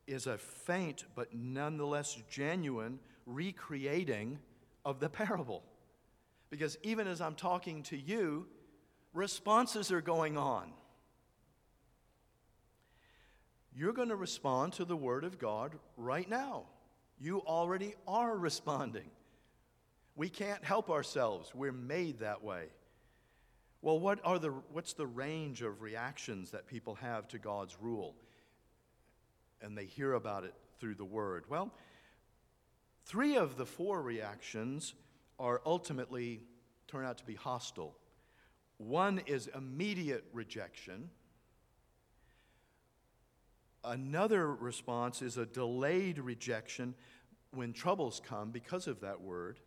is 0.05 0.27
a 0.27 0.37
faint 0.37 1.05
but 1.15 1.33
nonetheless 1.33 2.17
genuine 2.29 2.99
recreating 3.25 4.39
of 4.85 4.99
the 4.99 5.09
parable. 5.09 5.63
Because 6.53 6.77
even 6.83 7.07
as 7.07 7.19
I'm 7.19 7.33
talking 7.33 7.81
to 7.85 7.97
you, 7.97 8.45
responses 9.11 9.91
are 9.91 10.01
going 10.01 10.37
on. 10.37 10.71
You're 13.75 13.91
going 13.91 14.09
to 14.09 14.15
respond 14.15 14.73
to 14.73 14.85
the 14.85 14.95
Word 14.95 15.23
of 15.23 15.39
God 15.39 15.73
right 15.97 16.29
now. 16.29 16.65
You 17.19 17.39
already 17.39 17.95
are 18.07 18.37
responding. 18.37 19.09
We 20.15 20.29
can't 20.29 20.63
help 20.63 20.91
ourselves, 20.91 21.55
we're 21.55 21.71
made 21.71 22.19
that 22.19 22.43
way. 22.43 22.65
Well, 23.81 23.99
what 23.99 24.19
are 24.23 24.37
the, 24.37 24.51
what's 24.71 24.93
the 24.93 25.07
range 25.07 25.63
of 25.63 25.81
reactions 25.81 26.51
that 26.51 26.67
people 26.67 26.93
have 27.01 27.27
to 27.29 27.39
God's 27.39 27.75
rule? 27.81 28.13
And 29.59 29.75
they 29.75 29.85
hear 29.85 30.13
about 30.13 30.43
it 30.43 30.53
through 30.79 30.93
the 30.93 31.03
Word. 31.03 31.45
Well, 31.49 31.73
three 33.05 33.37
of 33.37 33.57
the 33.57 33.65
four 33.65 34.03
reactions 34.03 34.93
are 35.39 35.61
ultimately 35.65 36.41
turn 36.87 37.05
out 37.05 37.17
to 37.17 37.25
be 37.25 37.35
hostile. 37.35 37.95
One 38.77 39.21
is 39.25 39.47
immediate 39.55 40.25
rejection. 40.33 41.09
Another 43.83 44.53
response 44.53 45.21
is 45.21 45.37
a 45.37 45.45
delayed 45.45 46.19
rejection 46.19 46.95
when 47.51 47.73
troubles 47.73 48.21
come 48.25 48.51
because 48.51 48.87
of 48.87 49.01
that 49.01 49.21
word. 49.21 49.59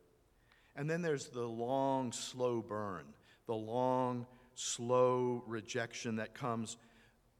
And 0.74 0.88
then 0.88 1.02
there's 1.02 1.28
the 1.28 1.46
long, 1.46 2.12
slow 2.12 2.60
burn, 2.60 3.04
the 3.46 3.54
long, 3.54 4.26
slow 4.54 5.42
rejection 5.46 6.16
that 6.16 6.34
comes 6.34 6.76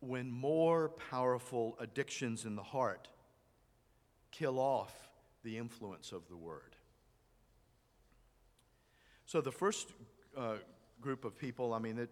when 0.01 0.31
more 0.31 0.91
powerful 1.11 1.77
addictions 1.81 2.45
in 2.45 2.55
the 2.55 2.63
heart 2.63 3.09
kill 4.31 4.59
off 4.59 4.95
the 5.43 5.57
influence 5.57 6.13
of 6.13 6.29
the 6.29 6.37
word. 6.37 6.76
So 9.27 9.41
the 9.41 9.53
first 9.53 9.93
uh, 10.37 10.55
group 11.01 11.25
of 11.25 11.37
people, 11.37 11.75
I 11.75 11.81
mean, 11.81 11.99
it, 11.99 12.11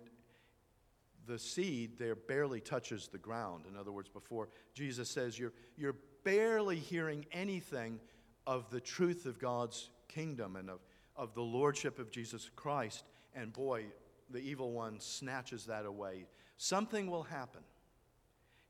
the 1.27 1.39
seed 1.39 1.97
there 1.99 2.17
barely 2.17 2.61
touches 2.61 3.09
the 3.09 3.19
ground. 3.19 3.65
In 3.71 3.77
other 3.77 3.93
words, 3.93 4.09
before 4.09 4.49
Jesus 4.75 5.09
says, 5.09 5.39
you're, 5.39 5.53
you're 5.77 5.97
barely 6.25 6.77
hearing 6.77 7.25
anything 7.33 8.01
of 8.47 8.69
the 8.71 8.81
truth 8.81 9.27
of 9.27 9.39
God's 9.39 9.91
kingdom 10.09 10.57
and 10.57 10.69
of, 10.69 10.81
of 11.17 11.35
the 11.35 11.43
lordship 11.43 11.99
of 12.01 12.11
Jesus 12.11 12.51
Christ. 12.57 13.05
And 13.35 13.53
boy, 13.53 13.85
the 14.31 14.41
evil 14.41 14.73
one 14.73 14.99
snatches 14.99 15.67
that 15.67 15.87
away. 15.87 16.27
Something 16.57 17.11
will 17.11 17.23
happen. 17.23 17.63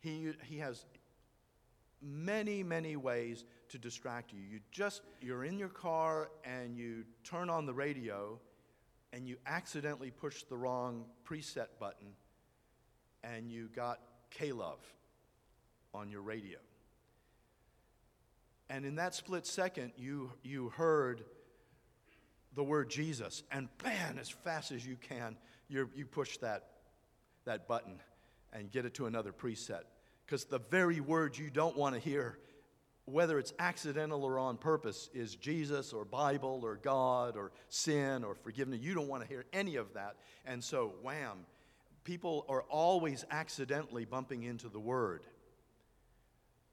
He, 0.00 0.32
he 0.42 0.58
has 0.58 0.84
many, 2.02 2.62
many 2.62 2.96
ways 2.96 3.44
to 3.74 3.78
distract 3.78 4.32
you. 4.32 4.38
You 4.38 4.60
just, 4.70 5.02
you're 5.20 5.44
in 5.44 5.58
your 5.58 5.68
car 5.68 6.30
and 6.44 6.76
you 6.76 7.02
turn 7.24 7.50
on 7.50 7.66
the 7.66 7.74
radio 7.74 8.38
and 9.12 9.26
you 9.26 9.36
accidentally 9.46 10.12
push 10.12 10.44
the 10.44 10.56
wrong 10.56 11.06
preset 11.28 11.66
button 11.80 12.06
and 13.24 13.50
you 13.50 13.68
got 13.74 13.98
K-Love 14.30 14.78
on 15.92 16.08
your 16.08 16.22
radio. 16.22 16.58
And 18.70 18.84
in 18.84 18.94
that 18.94 19.12
split 19.12 19.44
second, 19.44 19.90
you, 19.96 20.30
you 20.44 20.68
heard 20.68 21.24
the 22.54 22.62
word 22.62 22.88
Jesus, 22.90 23.42
and 23.50 23.68
bam, 23.82 24.18
as 24.20 24.28
fast 24.28 24.70
as 24.70 24.86
you 24.86 24.96
can, 24.96 25.36
you 25.68 25.90
you 25.96 26.06
push 26.06 26.36
that, 26.36 26.68
that 27.44 27.66
button 27.66 27.98
and 28.52 28.70
get 28.70 28.84
it 28.84 28.94
to 28.94 29.06
another 29.06 29.32
preset. 29.32 29.82
Because 30.24 30.44
the 30.44 30.60
very 30.60 31.00
word 31.00 31.36
you 31.36 31.50
don't 31.50 31.76
want 31.76 31.96
to 31.96 32.00
hear, 32.00 32.38
whether 33.06 33.38
it's 33.38 33.52
accidental 33.58 34.24
or 34.24 34.38
on 34.38 34.56
purpose, 34.56 35.10
is 35.12 35.36
Jesus 35.36 35.92
or 35.92 36.04
Bible 36.04 36.60
or 36.62 36.76
God 36.76 37.36
or 37.36 37.52
sin 37.68 38.24
or 38.24 38.34
forgiveness. 38.34 38.80
You 38.80 38.94
don't 38.94 39.08
want 39.08 39.22
to 39.22 39.28
hear 39.28 39.44
any 39.52 39.76
of 39.76 39.92
that. 39.94 40.16
And 40.46 40.64
so, 40.64 40.94
wham, 41.02 41.46
people 42.04 42.46
are 42.48 42.62
always 42.62 43.24
accidentally 43.30 44.04
bumping 44.04 44.42
into 44.42 44.68
the 44.68 44.80
word. 44.80 45.24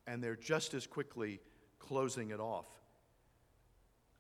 And 0.08 0.24
they're 0.24 0.38
just 0.38 0.74
as 0.74 0.88
quickly 0.88 1.42
closing 1.80 2.32
it 2.32 2.40
off. 2.40 2.66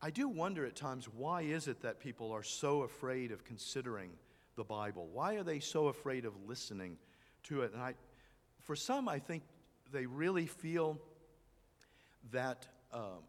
I 0.01 0.09
do 0.09 0.27
wonder 0.27 0.65
at 0.65 0.75
times 0.75 1.05
why 1.05 1.43
is 1.43 1.67
it 1.67 1.81
that 1.83 1.99
people 1.99 2.31
are 2.31 2.43
so 2.43 2.81
afraid 2.81 3.31
of 3.31 3.45
considering 3.45 4.09
the 4.55 4.63
Bible? 4.63 5.07
Why 5.13 5.35
are 5.35 5.43
they 5.43 5.59
so 5.59 5.87
afraid 5.87 6.25
of 6.25 6.33
listening 6.47 6.97
to 7.43 7.61
it? 7.61 7.73
And 7.73 7.81
I, 7.81 7.93
for 8.61 8.75
some, 8.75 9.07
I 9.07 9.19
think 9.19 9.43
they 9.93 10.07
really 10.07 10.47
feel 10.47 10.99
that 12.31 12.67
um, 12.93 13.23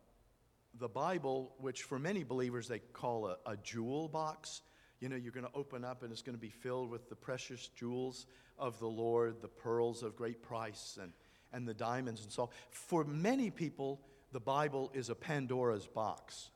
the 0.78 0.88
Bible, 0.88 1.52
which 1.58 1.82
for 1.82 1.98
many 1.98 2.24
believers 2.24 2.68
they 2.68 2.78
call 2.78 3.26
a, 3.26 3.36
a 3.46 3.56
jewel 3.56 4.08
box, 4.08 4.62
you 5.00 5.08
know, 5.08 5.16
you're 5.16 5.32
going 5.32 5.46
to 5.46 5.52
open 5.54 5.84
up 5.84 6.02
and 6.02 6.12
it's 6.12 6.22
going 6.22 6.36
to 6.36 6.40
be 6.40 6.50
filled 6.50 6.90
with 6.90 7.08
the 7.08 7.16
precious 7.16 7.68
jewels 7.68 8.26
of 8.58 8.78
the 8.78 8.86
Lord, 8.86 9.42
the 9.42 9.48
pearls 9.48 10.02
of 10.02 10.14
great 10.16 10.42
price, 10.42 10.98
and, 11.00 11.12
and 11.52 11.66
the 11.66 11.74
diamonds 11.74 12.22
and 12.22 12.30
so 12.30 12.44
on. 12.44 12.48
For 12.70 13.04
many 13.04 13.50
people, 13.50 14.00
the 14.32 14.40
Bible 14.40 14.90
is 14.94 15.10
a 15.10 15.14
Pandora's 15.14 15.86
box. 15.86 16.50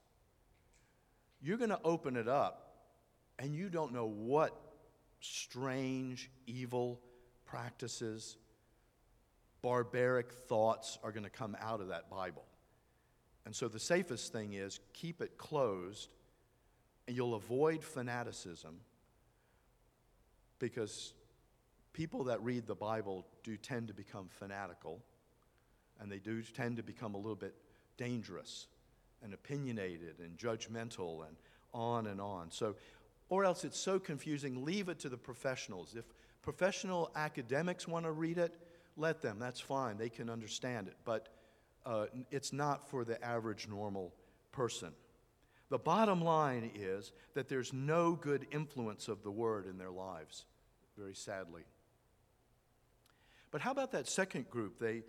You're 1.42 1.58
going 1.58 1.70
to 1.70 1.80
open 1.84 2.16
it 2.16 2.28
up, 2.28 2.70
and 3.38 3.54
you 3.54 3.68
don't 3.68 3.92
know 3.92 4.06
what 4.06 4.58
strange, 5.20 6.30
evil 6.46 7.00
practices, 7.44 8.36
barbaric 9.66 10.30
thoughts 10.30 10.96
are 11.02 11.10
going 11.10 11.24
to 11.24 11.28
come 11.28 11.56
out 11.60 11.80
of 11.80 11.88
that 11.88 12.08
Bible. 12.08 12.44
And 13.44 13.52
so 13.52 13.66
the 13.66 13.80
safest 13.80 14.32
thing 14.32 14.52
is 14.52 14.78
keep 14.92 15.20
it 15.20 15.36
closed, 15.38 16.08
and 17.08 17.16
you'll 17.16 17.34
avoid 17.34 17.82
fanaticism 17.82 18.76
because 20.60 21.14
people 21.92 22.22
that 22.22 22.40
read 22.44 22.68
the 22.68 22.76
Bible 22.76 23.26
do 23.42 23.56
tend 23.56 23.88
to 23.88 23.92
become 23.92 24.28
fanatical, 24.28 25.02
and 25.98 26.12
they 26.12 26.20
do 26.20 26.42
tend 26.42 26.76
to 26.76 26.84
become 26.84 27.14
a 27.14 27.18
little 27.18 27.34
bit 27.34 27.56
dangerous 27.96 28.68
and 29.20 29.34
opinionated 29.34 30.20
and 30.20 30.38
judgmental 30.38 31.26
and 31.26 31.36
on 31.74 32.06
and 32.06 32.20
on. 32.20 32.52
So, 32.52 32.76
or 33.30 33.44
else 33.44 33.64
it's 33.64 33.80
so 33.80 33.98
confusing, 33.98 34.64
leave 34.64 34.88
it 34.88 35.00
to 35.00 35.08
the 35.08 35.16
professionals. 35.16 35.96
If 35.98 36.04
professional 36.40 37.10
academics 37.16 37.88
want 37.88 38.04
to 38.04 38.12
read 38.12 38.38
it, 38.38 38.54
let 38.96 39.22
them, 39.22 39.38
that's 39.38 39.60
fine, 39.60 39.98
they 39.98 40.08
can 40.08 40.30
understand 40.30 40.88
it. 40.88 40.96
But 41.04 41.28
uh, 41.84 42.06
it's 42.30 42.52
not 42.52 42.88
for 42.88 43.04
the 43.04 43.22
average 43.24 43.68
normal 43.68 44.12
person. 44.52 44.92
The 45.68 45.78
bottom 45.78 46.22
line 46.22 46.70
is 46.74 47.12
that 47.34 47.48
there's 47.48 47.72
no 47.72 48.12
good 48.12 48.46
influence 48.52 49.08
of 49.08 49.22
the 49.22 49.30
word 49.30 49.66
in 49.66 49.78
their 49.78 49.90
lives, 49.90 50.46
very 50.96 51.14
sadly. 51.14 51.62
But 53.50 53.60
how 53.60 53.72
about 53.72 53.92
that 53.92 54.08
second 54.08 54.48
group? 54.48 54.78
They, 54.78 55.02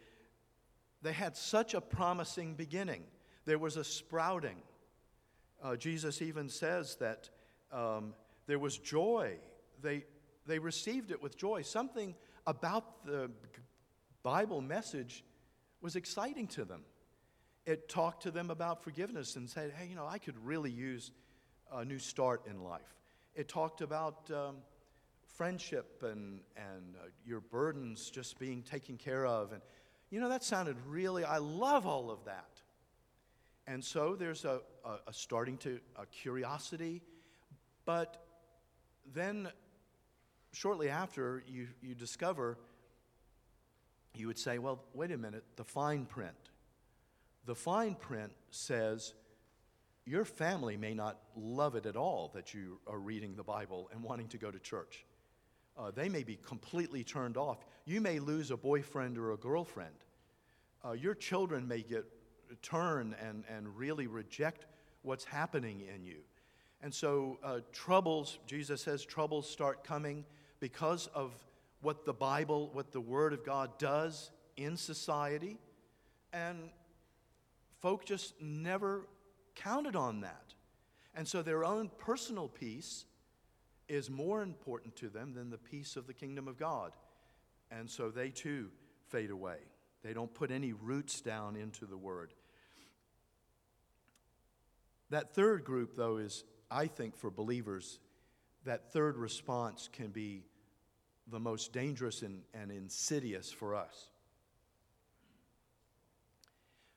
they 1.01 1.13
had 1.13 1.37
such 1.37 1.73
a 1.73 1.81
promising 1.81 2.55
beginning, 2.55 3.03
there 3.45 3.59
was 3.59 3.77
a 3.77 3.83
sprouting. 3.83 4.57
Uh, 5.63 5.75
Jesus 5.75 6.21
even 6.21 6.49
says 6.49 6.97
that 6.97 7.29
um, 7.71 8.13
there 8.45 8.59
was 8.59 8.77
joy. 8.77 9.37
They, 9.81 10.05
they 10.45 10.59
received 10.59 11.11
it 11.11 11.21
with 11.21 11.37
joy. 11.37 11.61
Something 11.61 12.13
about 12.45 13.05
the 13.05 13.29
Bible 14.27 14.59
message 14.59 15.23
was 15.79 15.95
exciting 15.95 16.47
to 16.47 16.65
them. 16.65 16.81
It 17.65 17.87
talked 17.87 18.23
to 18.23 18.31
them 18.31 18.51
about 18.51 18.83
forgiveness 18.83 19.37
and 19.37 19.49
said, 19.49 19.71
hey, 19.71 19.87
you 19.87 19.95
know, 19.95 20.05
I 20.05 20.17
could 20.17 20.35
really 20.45 20.69
use 20.69 21.11
a 21.71 21.85
new 21.85 21.97
start 21.97 22.41
in 22.45 22.61
life. 22.61 22.93
It 23.35 23.47
talked 23.47 23.79
about 23.79 24.29
um, 24.29 24.57
friendship 25.37 26.03
and, 26.03 26.41
and 26.57 26.95
uh, 27.01 27.07
your 27.25 27.39
burdens 27.39 28.09
just 28.09 28.37
being 28.37 28.63
taken 28.63 28.97
care 28.97 29.25
of. 29.25 29.53
And, 29.53 29.61
you 30.09 30.19
know, 30.19 30.27
that 30.27 30.43
sounded 30.43 30.75
really, 30.85 31.23
I 31.23 31.37
love 31.37 31.87
all 31.87 32.11
of 32.11 32.25
that. 32.25 32.59
And 33.65 33.81
so 33.81 34.17
there's 34.17 34.43
a, 34.43 34.59
a, 34.83 34.97
a 35.07 35.13
starting 35.13 35.55
to, 35.59 35.79
a 35.95 36.05
curiosity. 36.05 37.01
But 37.85 38.21
then, 39.15 39.47
shortly 40.51 40.89
after, 40.89 41.43
you, 41.47 41.69
you 41.81 41.95
discover, 41.95 42.57
you 44.17 44.27
would 44.27 44.39
say, 44.39 44.57
well, 44.57 44.83
wait 44.93 45.11
a 45.11 45.17
minute, 45.17 45.43
the 45.55 45.63
fine 45.63 46.05
print. 46.05 46.35
The 47.45 47.55
fine 47.55 47.95
print 47.95 48.31
says, 48.51 49.13
your 50.05 50.25
family 50.25 50.77
may 50.77 50.93
not 50.93 51.17
love 51.35 51.75
it 51.75 51.85
at 51.85 51.95
all 51.95 52.31
that 52.33 52.53
you 52.53 52.79
are 52.87 52.99
reading 52.99 53.35
the 53.35 53.43
Bible 53.43 53.89
and 53.91 54.01
wanting 54.01 54.27
to 54.29 54.37
go 54.37 54.49
to 54.51 54.59
church. 54.59 55.05
Uh, 55.77 55.91
they 55.91 56.09
may 56.09 56.23
be 56.23 56.37
completely 56.43 57.03
turned 57.03 57.37
off. 57.37 57.65
You 57.85 58.01
may 58.01 58.19
lose 58.19 58.51
a 58.51 58.57
boyfriend 58.57 59.17
or 59.17 59.33
a 59.33 59.37
girlfriend. 59.37 59.95
Uh, 60.83 60.93
your 60.93 61.13
children 61.13 61.67
may 61.67 61.81
get 61.81 62.05
turn 62.61 63.15
and, 63.21 63.43
and 63.49 63.77
really 63.77 64.07
reject 64.07 64.65
what's 65.01 65.25
happening 65.25 65.83
in 65.93 66.03
you. 66.03 66.17
And 66.81 66.93
so, 66.93 67.39
uh, 67.43 67.59
troubles, 67.71 68.39
Jesus 68.45 68.81
says, 68.81 69.03
troubles 69.03 69.49
start 69.49 69.83
coming 69.83 70.25
because 70.59 71.07
of 71.13 71.33
what 71.87 72.03
the 72.03 72.11
Bible, 72.11 72.69
what 72.73 72.91
the 72.91 72.99
Word 72.99 73.31
of 73.31 73.45
God 73.45 73.79
does 73.79 74.29
in 74.57 74.75
society. 74.75 75.57
And 76.33 76.69
folk 77.79 78.03
just 78.03 78.33
never 78.41 79.07
counted 79.55 79.95
on 79.95 80.19
that. 80.19 80.53
And 81.15 81.25
so, 81.25 81.41
their 81.41 81.63
own 81.63 81.89
personal 81.97 82.49
peace 82.49 83.05
is 83.87 84.09
more 84.09 84.41
important 84.41 84.97
to 84.97 85.07
them 85.07 85.33
than 85.33 85.49
the 85.49 85.57
peace 85.57 85.95
of 85.95 86.07
the 86.07 86.13
kingdom 86.13 86.49
of 86.49 86.59
God. 86.59 86.91
And 87.71 87.89
so, 87.89 88.09
they 88.09 88.31
too 88.31 88.69
fade 89.07 89.31
away. 89.31 89.59
They 90.03 90.11
don't 90.11 90.33
put 90.33 90.51
any 90.51 90.73
roots 90.73 91.21
down 91.21 91.55
into 91.55 91.85
the 91.85 91.97
Word. 91.97 92.33
That 95.09 95.33
third 95.33 95.63
group, 95.63 95.95
though, 95.95 96.17
is, 96.17 96.43
I 96.69 96.87
think, 96.87 97.15
for 97.15 97.31
believers, 97.31 98.01
that 98.65 98.91
third 98.91 99.15
response 99.15 99.87
can 99.89 100.09
be 100.09 100.43
the 101.29 101.39
most 101.39 101.73
dangerous 101.73 102.21
and, 102.21 102.41
and 102.53 102.71
insidious 102.71 103.51
for 103.51 103.75
us. 103.75 104.09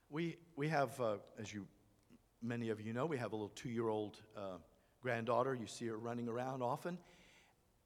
We, 0.08 0.36
we 0.56 0.68
have, 0.68 1.00
uh, 1.00 1.16
as 1.38 1.52
you, 1.52 1.66
many 2.42 2.70
of 2.70 2.80
you 2.80 2.92
know, 2.92 3.06
we 3.06 3.16
have 3.18 3.32
a 3.32 3.36
little 3.36 3.52
two 3.54 3.68
year 3.68 3.88
old 3.88 4.20
uh, 4.36 4.58
granddaughter. 5.00 5.54
You 5.54 5.66
see 5.66 5.86
her 5.86 5.96
running 5.96 6.28
around 6.28 6.62
often. 6.62 6.98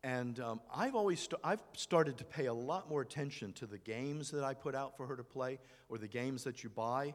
And 0.02 0.38
um, 0.40 0.60
I've 0.74 0.94
always 0.94 1.20
st- 1.20 1.40
I've 1.42 1.62
started 1.72 2.18
to 2.18 2.24
pay 2.24 2.46
a 2.46 2.52
lot 2.52 2.90
more 2.90 3.00
attention 3.00 3.54
to 3.54 3.66
the 3.66 3.78
games 3.78 4.30
that 4.32 4.44
I 4.44 4.52
put 4.52 4.74
out 4.74 4.96
for 4.98 5.06
her 5.06 5.16
to 5.16 5.24
play 5.24 5.58
or 5.88 5.96
the 5.96 6.08
games 6.08 6.44
that 6.44 6.62
you 6.62 6.68
buy. 6.68 7.14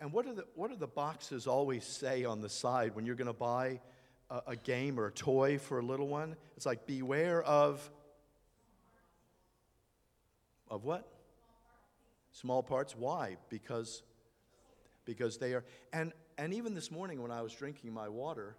And 0.00 0.10
what 0.10 0.24
do 0.24 0.32
the, 0.32 0.46
what 0.54 0.70
do 0.70 0.76
the 0.76 0.86
boxes 0.86 1.46
always 1.46 1.84
say 1.84 2.24
on 2.24 2.40
the 2.40 2.48
side 2.48 2.94
when 2.94 3.04
you're 3.04 3.14
going 3.14 3.26
to 3.26 3.34
buy 3.34 3.80
a, 4.30 4.40
a 4.48 4.56
game 4.56 4.98
or 4.98 5.06
a 5.06 5.12
toy 5.12 5.58
for 5.58 5.80
a 5.80 5.82
little 5.82 6.08
one? 6.08 6.34
It's 6.56 6.64
like, 6.64 6.86
beware 6.86 7.42
of. 7.42 7.90
Of 10.70 10.84
what? 10.84 11.06
Small 12.32 12.62
parts. 12.62 12.94
Why? 12.96 13.36
Because, 13.48 14.02
because 15.04 15.36
they 15.38 15.52
are. 15.54 15.64
And, 15.92 16.12
and 16.38 16.54
even 16.54 16.74
this 16.74 16.90
morning 16.90 17.20
when 17.20 17.32
I 17.32 17.42
was 17.42 17.52
drinking 17.52 17.92
my 17.92 18.08
water, 18.08 18.56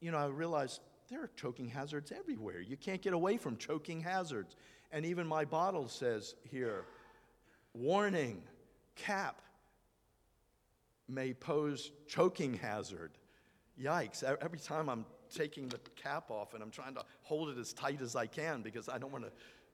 you 0.00 0.10
know, 0.10 0.18
I 0.18 0.26
realized 0.26 0.80
there 1.10 1.22
are 1.22 1.30
choking 1.36 1.68
hazards 1.68 2.10
everywhere. 2.10 2.60
You 2.60 2.76
can't 2.76 3.02
get 3.02 3.12
away 3.12 3.36
from 3.36 3.56
choking 3.56 4.00
hazards. 4.00 4.56
And 4.90 5.04
even 5.04 5.26
my 5.26 5.44
bottle 5.44 5.88
says 5.88 6.34
here 6.50 6.84
warning, 7.74 8.42
cap, 8.96 9.40
may 11.08 11.34
pose 11.34 11.90
choking 12.06 12.54
hazard. 12.54 13.12
Yikes. 13.80 14.22
Every 14.22 14.58
time 14.58 14.88
I'm 14.88 15.04
taking 15.34 15.68
the 15.68 15.78
cap 15.96 16.30
off 16.30 16.54
and 16.54 16.62
I'm 16.62 16.70
trying 16.70 16.94
to 16.94 17.04
hold 17.22 17.48
it 17.48 17.58
as 17.58 17.72
tight 17.72 18.00
as 18.02 18.16
I 18.16 18.26
can 18.26 18.62
because 18.62 18.88
I 18.88 18.98
don't 18.98 19.12
want 19.12 19.24
to 19.24 19.32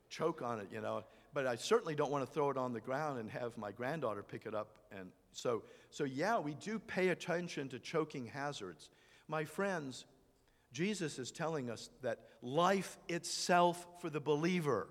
choke 0.09 0.43
on 0.43 0.61
it, 0.61 0.69
you 0.73 0.81
know. 0.81 1.05
But 1.35 1.47
I 1.47 1.57
certainly 1.57 1.95
don't 1.95 2.11
want 2.11 2.27
to 2.27 2.33
throw 2.33 2.51
it 2.51 2.57
on 2.57 2.73
the 2.73 2.81
ground 2.81 3.19
and 3.19 3.31
have 3.31 3.57
my 3.57 3.73
granddaughter 3.73 4.23
pick 4.23 4.47
it 4.47 4.55
up. 4.55 4.79
And 4.91 5.11
so, 5.33 5.63
so 5.91 6.05
yeah, 6.05 6.39
we 6.39 6.55
do 6.55 6.79
pay 6.79 7.09
attention 7.09 7.69
to 7.69 7.79
choking 7.79 8.27
hazards. 8.27 8.91
My 9.29 9.45
friends, 9.45 10.07
Jesus 10.73 11.19
is 11.19 11.31
telling 11.31 11.71
us 11.71 11.91
that 12.03 12.21
life 12.43 12.99
itself 13.09 13.87
for 14.01 14.11
the 14.11 14.21
believer 14.21 14.89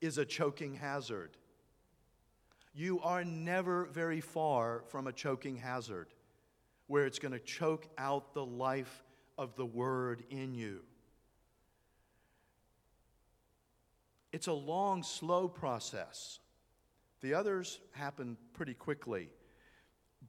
is 0.00 0.18
a 0.18 0.24
choking 0.24 0.74
hazard 0.74 1.36
you 2.74 3.00
are 3.02 3.24
never 3.24 3.84
very 3.86 4.20
far 4.20 4.82
from 4.88 5.06
a 5.06 5.12
choking 5.12 5.56
hazard 5.56 6.08
where 6.88 7.06
it's 7.06 7.20
going 7.20 7.32
to 7.32 7.38
choke 7.38 7.86
out 7.96 8.34
the 8.34 8.44
life 8.44 9.04
of 9.38 9.54
the 9.54 9.64
Word 9.64 10.24
in 10.28 10.54
you. 10.54 10.80
It's 14.34 14.48
a 14.48 14.52
long, 14.52 15.04
slow 15.04 15.46
process. 15.46 16.40
The 17.20 17.34
others 17.34 17.78
happen 17.92 18.36
pretty 18.52 18.74
quickly. 18.74 19.30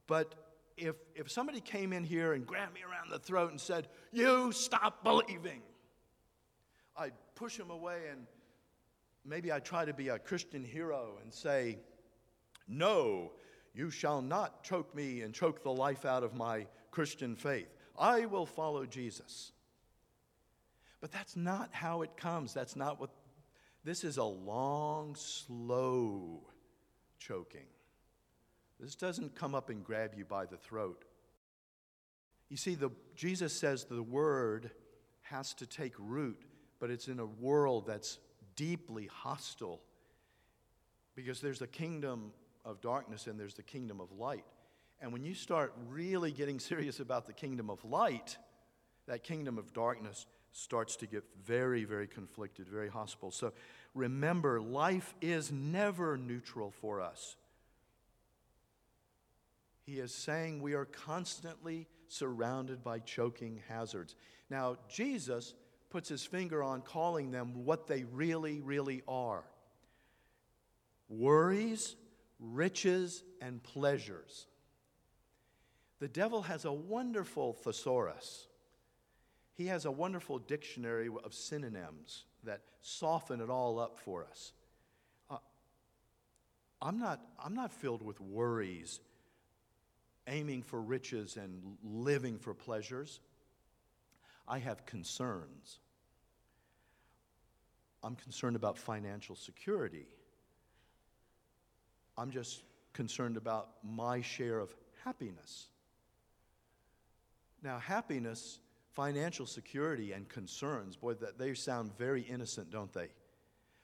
But 0.06 0.36
if, 0.76 0.94
if 1.16 1.28
somebody 1.28 1.60
came 1.60 1.92
in 1.92 2.04
here 2.04 2.32
and 2.32 2.46
grabbed 2.46 2.72
me 2.72 2.82
around 2.82 3.10
the 3.10 3.18
throat 3.18 3.50
and 3.50 3.60
said, 3.60 3.88
You 4.12 4.52
stop 4.52 5.02
believing, 5.02 5.60
I'd 6.96 7.14
push 7.34 7.58
him 7.58 7.70
away 7.70 8.02
and 8.08 8.28
maybe 9.24 9.50
I'd 9.50 9.64
try 9.64 9.84
to 9.84 9.92
be 9.92 10.10
a 10.10 10.20
Christian 10.20 10.62
hero 10.62 11.18
and 11.20 11.34
say, 11.34 11.80
no, 12.68 13.32
you 13.74 13.90
shall 13.90 14.22
not 14.22 14.62
choke 14.62 14.94
me 14.94 15.22
and 15.22 15.34
choke 15.34 15.64
the 15.64 15.72
life 15.72 16.04
out 16.04 16.22
of 16.22 16.32
my 16.32 16.68
Christian 16.92 17.34
faith. 17.34 17.74
I 17.98 18.26
will 18.26 18.46
follow 18.46 18.86
Jesus. 18.86 19.50
But 21.00 21.10
that's 21.10 21.34
not 21.34 21.70
how 21.72 22.02
it 22.02 22.16
comes. 22.16 22.54
That's 22.54 22.76
not 22.76 23.00
what. 23.00 23.10
This 23.86 24.02
is 24.02 24.16
a 24.16 24.24
long, 24.24 25.14
slow 25.14 26.42
choking. 27.20 27.68
This 28.80 28.96
doesn't 28.96 29.36
come 29.36 29.54
up 29.54 29.70
and 29.70 29.84
grab 29.84 30.14
you 30.16 30.24
by 30.24 30.44
the 30.44 30.56
throat. 30.56 31.04
You 32.48 32.56
see, 32.56 32.74
the, 32.74 32.90
Jesus 33.14 33.52
says 33.52 33.84
the 33.84 34.02
word 34.02 34.72
has 35.22 35.54
to 35.54 35.66
take 35.66 35.92
root, 36.00 36.42
but 36.80 36.90
it's 36.90 37.06
in 37.06 37.20
a 37.20 37.26
world 37.26 37.86
that's 37.86 38.18
deeply 38.56 39.06
hostile 39.06 39.80
because 41.14 41.40
there's 41.40 41.62
a 41.62 41.68
kingdom 41.68 42.32
of 42.64 42.80
darkness 42.80 43.28
and 43.28 43.38
there's 43.38 43.54
the 43.54 43.62
kingdom 43.62 44.00
of 44.00 44.10
light. 44.10 44.44
And 45.00 45.12
when 45.12 45.22
you 45.22 45.32
start 45.32 45.72
really 45.88 46.32
getting 46.32 46.58
serious 46.72 46.98
about 46.98 47.26
the 47.26 47.32
kingdom 47.32 47.70
of 47.70 47.84
light, 47.84 48.36
that 49.06 49.22
kingdom 49.22 49.58
of 49.58 49.72
darkness 49.72 50.26
starts 50.56 50.96
to 50.96 51.06
get 51.06 51.22
very, 51.44 51.84
very 51.84 52.06
conflicted, 52.06 52.66
very 52.66 52.88
hostile. 52.88 53.30
So 53.30 53.52
remember, 53.94 54.60
life 54.60 55.14
is 55.20 55.52
never 55.52 56.16
neutral 56.16 56.70
for 56.70 57.00
us. 57.00 57.36
He 59.84 59.98
is 59.98 60.12
saying 60.12 60.62
we 60.62 60.74
are 60.74 60.86
constantly 60.86 61.86
surrounded 62.08 62.82
by 62.82 63.00
choking 63.00 63.60
hazards. 63.68 64.16
Now, 64.48 64.78
Jesus 64.88 65.54
puts 65.90 66.08
his 66.08 66.24
finger 66.24 66.62
on 66.62 66.80
calling 66.80 67.30
them 67.30 67.64
what 67.64 67.86
they 67.86 68.04
really, 68.04 68.60
really 68.60 69.02
are 69.06 69.44
worries 71.08 71.94
riches 72.40 73.22
and 73.40 73.62
pleasures. 73.62 74.46
The 76.00 76.08
devil 76.08 76.42
has 76.42 76.64
a 76.64 76.72
wonderful 76.72 77.54
thesaurus. 77.54 78.48
He 79.56 79.66
has 79.66 79.86
a 79.86 79.90
wonderful 79.90 80.38
dictionary 80.38 81.08
of 81.24 81.32
synonyms 81.32 82.24
that 82.44 82.60
soften 82.80 83.40
it 83.40 83.48
all 83.48 83.78
up 83.78 83.98
for 83.98 84.24
us. 84.24 84.52
Uh, 85.30 85.38
I'm, 86.82 86.98
not, 86.98 87.20
I'm 87.42 87.54
not 87.54 87.72
filled 87.72 88.02
with 88.02 88.20
worries 88.20 89.00
aiming 90.28 90.62
for 90.62 90.80
riches 90.80 91.36
and 91.36 91.76
living 91.82 92.38
for 92.38 92.52
pleasures. 92.52 93.20
I 94.46 94.58
have 94.58 94.84
concerns. 94.84 95.78
I'm 98.02 98.16
concerned 98.16 98.56
about 98.56 98.76
financial 98.76 99.36
security. 99.36 100.06
I'm 102.18 102.30
just 102.30 102.62
concerned 102.92 103.36
about 103.36 103.68
my 103.82 104.20
share 104.20 104.58
of 104.58 104.74
happiness. 105.04 105.68
Now, 107.62 107.78
happiness, 107.78 108.58
financial 108.96 109.44
security, 109.44 110.12
and 110.12 110.26
concerns, 110.26 110.96
boy, 110.96 111.12
that 111.12 111.38
they 111.38 111.52
sound 111.52 111.96
very 111.98 112.22
innocent, 112.22 112.70
don't 112.70 112.92
they? 112.94 113.08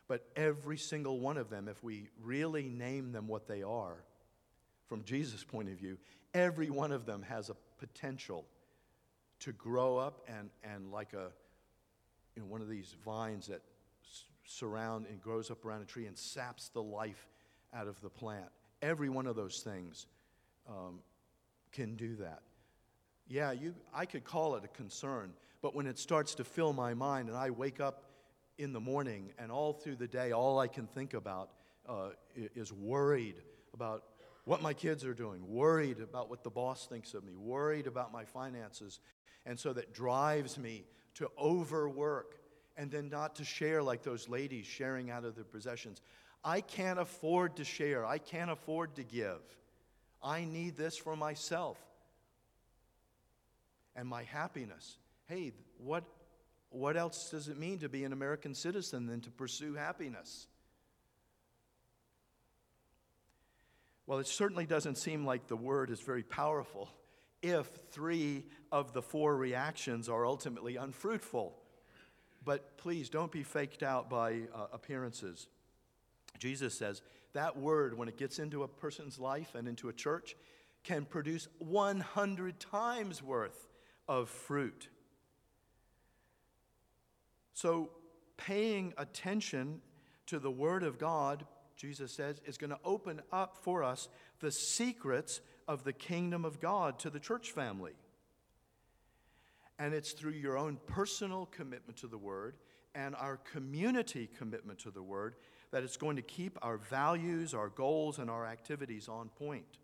But 0.09 0.27
every 0.37 0.79
single 0.79 1.21
one 1.21 1.37
of 1.37 1.51
them, 1.51 1.69
if 1.69 1.85
we 1.85 2.09
really 2.23 2.69
name 2.69 3.13
them 3.13 3.29
what 3.29 3.47
they 3.47 3.63
are, 3.63 4.03
from 4.89 5.05
Jesus' 5.05 5.45
point 5.45 5.69
of 5.69 5.77
view, 5.79 5.99
every 6.33 6.71
one 6.71 6.93
of 6.93 7.05
them 7.05 7.23
has 7.23 7.51
a 7.51 7.57
potential 7.79 8.47
to 9.41 9.53
grow 9.53 9.99
up 9.99 10.23
and, 10.27 10.49
and 10.65 10.91
like 10.91 11.13
a, 11.13 11.29
you 12.35 12.43
know, 12.43 12.49
one 12.49 12.63
of 12.63 12.69
these 12.69 12.97
vines 13.05 13.49
that 13.49 13.61
surround 14.47 15.07
and 15.11 15.21
grows 15.21 15.51
up 15.51 15.65
around 15.65 15.83
a 15.83 15.85
tree 15.85 16.07
and 16.07 16.17
saps 16.17 16.69
the 16.71 16.83
life 16.83 17.29
out 17.75 17.87
of 17.87 18.01
the 18.01 18.09
plant. 18.11 18.49
Every 18.81 19.11
one 19.11 19.27
of 19.27 19.37
those 19.37 19.61
things 19.61 20.07
um, 20.69 21.01
can 21.71 21.97
do 21.97 22.17
that. 22.17 22.41
Yeah, 23.29 23.53
you, 23.53 23.75
I 23.95 24.07
could 24.07 24.25
call 24.25 24.57
it 24.57 24.65
a 24.65 24.69
concern, 24.69 25.33
but 25.61 25.75
when 25.75 25.87
it 25.87 25.99
starts 25.99 26.35
to 26.37 26.45
fill 26.45 26.73
my 26.73 26.95
mind 26.95 27.29
and 27.29 27.37
I 27.37 27.51
wake 27.51 27.81
up 27.81 28.05
in 28.59 28.73
the 28.73 28.81
morning 28.81 29.33
and 29.39 29.51
all 29.51 29.73
through 29.73 29.97
the 29.97 30.09
day, 30.09 30.33
all 30.33 30.59
I 30.59 30.69
can 30.69 30.87
think 30.87 31.15
about 31.15 31.51
uh, 31.89 32.11
is 32.55 32.73
worried 32.73 33.37
about 33.75 34.05
what 34.45 34.61
my 34.61 34.75
kids 34.75 35.05
are 35.05 35.15
doing, 35.15 35.41
worried 35.49 36.01
about 36.01 36.29
what 36.29 36.43
the 36.43 36.51
boss 36.51 36.87
thinks 36.87 37.15
of 37.15 37.25
me, 37.25 37.35
worried 37.37 37.87
about 37.87 38.13
my 38.13 38.25
finances. 38.25 39.01
And 39.47 39.59
so 39.59 39.73
that 39.73 39.93
drives 39.93 40.59
me 40.59 40.85
to 41.15 41.31
overwork 41.39 42.39
and 42.77 42.91
then 42.91 43.09
not 43.09 43.37
to 43.37 43.45
share 43.45 43.83
like 43.83 44.03
those 44.03 44.29
ladies 44.29 44.67
sharing 44.67 45.11
out 45.11 45.25
of 45.25 45.35
their 45.35 45.45
possessions. 45.45 46.01
I 46.45 46.61
can't 46.61 46.99
afford 46.99 47.57
to 47.57 47.65
share, 47.65 48.05
I 48.05 48.19
can't 48.19 48.51
afford 48.51 48.97
to 48.97 49.05
give. 49.05 49.41
I 50.23 50.45
need 50.45 50.77
this 50.77 50.97
for 50.97 51.17
myself 51.17 51.79
and 53.97 54.09
my 54.09 54.25
happiness. 54.25 54.99
Hey, 55.27 55.53
what, 55.79 56.05
what 56.71 56.97
else 56.97 57.31
does 57.31 57.49
it 57.49 57.59
mean 57.59 57.79
to 57.79 57.89
be 57.89 58.05
an 58.05 58.13
American 58.13 58.55
citizen 58.55 59.07
than 59.07 59.21
to 59.23 59.31
pursue 59.31 59.75
happiness? 59.75 60.47
Well, 64.07 64.19
it 64.19 64.27
certainly 64.27 64.67
doesn't 64.67 64.99
seem 64.99 65.25
like 65.25 65.47
the 65.47 65.57
word 65.57 65.91
is 65.91 66.01
very 66.01 66.23
powerful 66.23 66.91
if 67.41 67.69
three 67.91 68.45
of 68.71 68.93
the 68.93 69.03
four 69.03 69.37
reactions 69.37 70.09
are 70.09 70.27
ultimately 70.27 70.77
unfruitful. 70.77 71.57
But 72.45 72.77
please 72.79 73.09
don't 73.09 73.31
be 73.31 73.43
faked 73.43 73.83
out 73.83 74.11
by 74.11 74.43
uh, 74.55 74.67
appearances. 74.73 75.47
Jesus 76.39 76.77
says 76.77 77.03
that 77.35 77.57
word, 77.57 77.97
when 77.97 78.09
it 78.09 78.17
gets 78.17 78.39
into 78.39 78.63
a 78.63 78.69
person's 78.69 79.19
life 79.19 79.55
and 79.55 79.69
into 79.69 79.89
a 79.89 79.93
church, 79.93 80.37
can 80.85 81.05
produce 81.05 81.49
100 81.59 82.59
times 82.59 83.23
worth 83.23 83.69
of 84.09 84.29
fruit. 84.29 84.89
So, 87.55 87.91
paying 88.37 88.93
attention 88.99 89.81
to 90.27 90.39
the 90.39 90.51
Word 90.51 90.83
of 90.83 90.99
God, 90.99 91.45
Jesus 91.77 92.13
says, 92.13 92.41
is 92.47 92.59
going 92.59 92.71
to 92.71 92.79
open 92.85 93.21
up 93.33 93.57
for 93.63 93.85
us 93.85 94.09
the 94.41 94.51
secrets 94.51 95.41
of 95.69 95.85
the 95.85 95.93
kingdom 95.93 96.45
of 96.45 96.61
God 96.61 96.99
to 97.01 97.11
the 97.11 97.21
church 97.21 97.51
family. 97.53 97.93
And 99.79 99.95
it's 99.95 100.13
through 100.13 100.33
your 100.33 100.57
own 100.57 100.79
personal 100.87 101.47
commitment 101.47 101.99
to 101.99 102.07
the 102.07 102.19
Word 102.19 102.57
and 102.95 103.15
our 103.17 103.37
community 103.37 104.29
commitment 104.39 104.79
to 104.81 104.91
the 104.91 105.03
Word 105.03 105.35
that 105.71 105.83
it's 105.83 105.97
going 105.97 106.17
to 106.17 106.23
keep 106.23 106.59
our 106.63 106.77
values, 106.77 107.55
our 107.55 107.69
goals, 107.69 108.19
and 108.19 108.31
our 108.31 108.47
activities 108.47 109.09
on 109.09 109.29
point. 109.31 109.79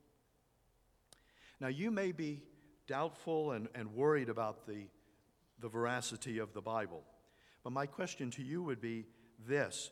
Now, 1.61 1.69
you 1.69 1.91
may 1.91 2.12
be 2.12 2.43
doubtful 2.89 3.53
and, 3.53 3.68
and 3.76 3.95
worried 3.95 4.28
about 4.28 4.66
the, 4.66 4.89
the 5.61 5.68
veracity 5.68 6.39
of 6.39 6.53
the 6.53 6.61
Bible, 6.61 7.05
but 7.62 7.72
my 7.72 7.86
question 7.86 8.32
to 8.32 8.43
you 8.43 8.62
would 8.64 8.80
be 8.80 9.05
this 9.47 9.91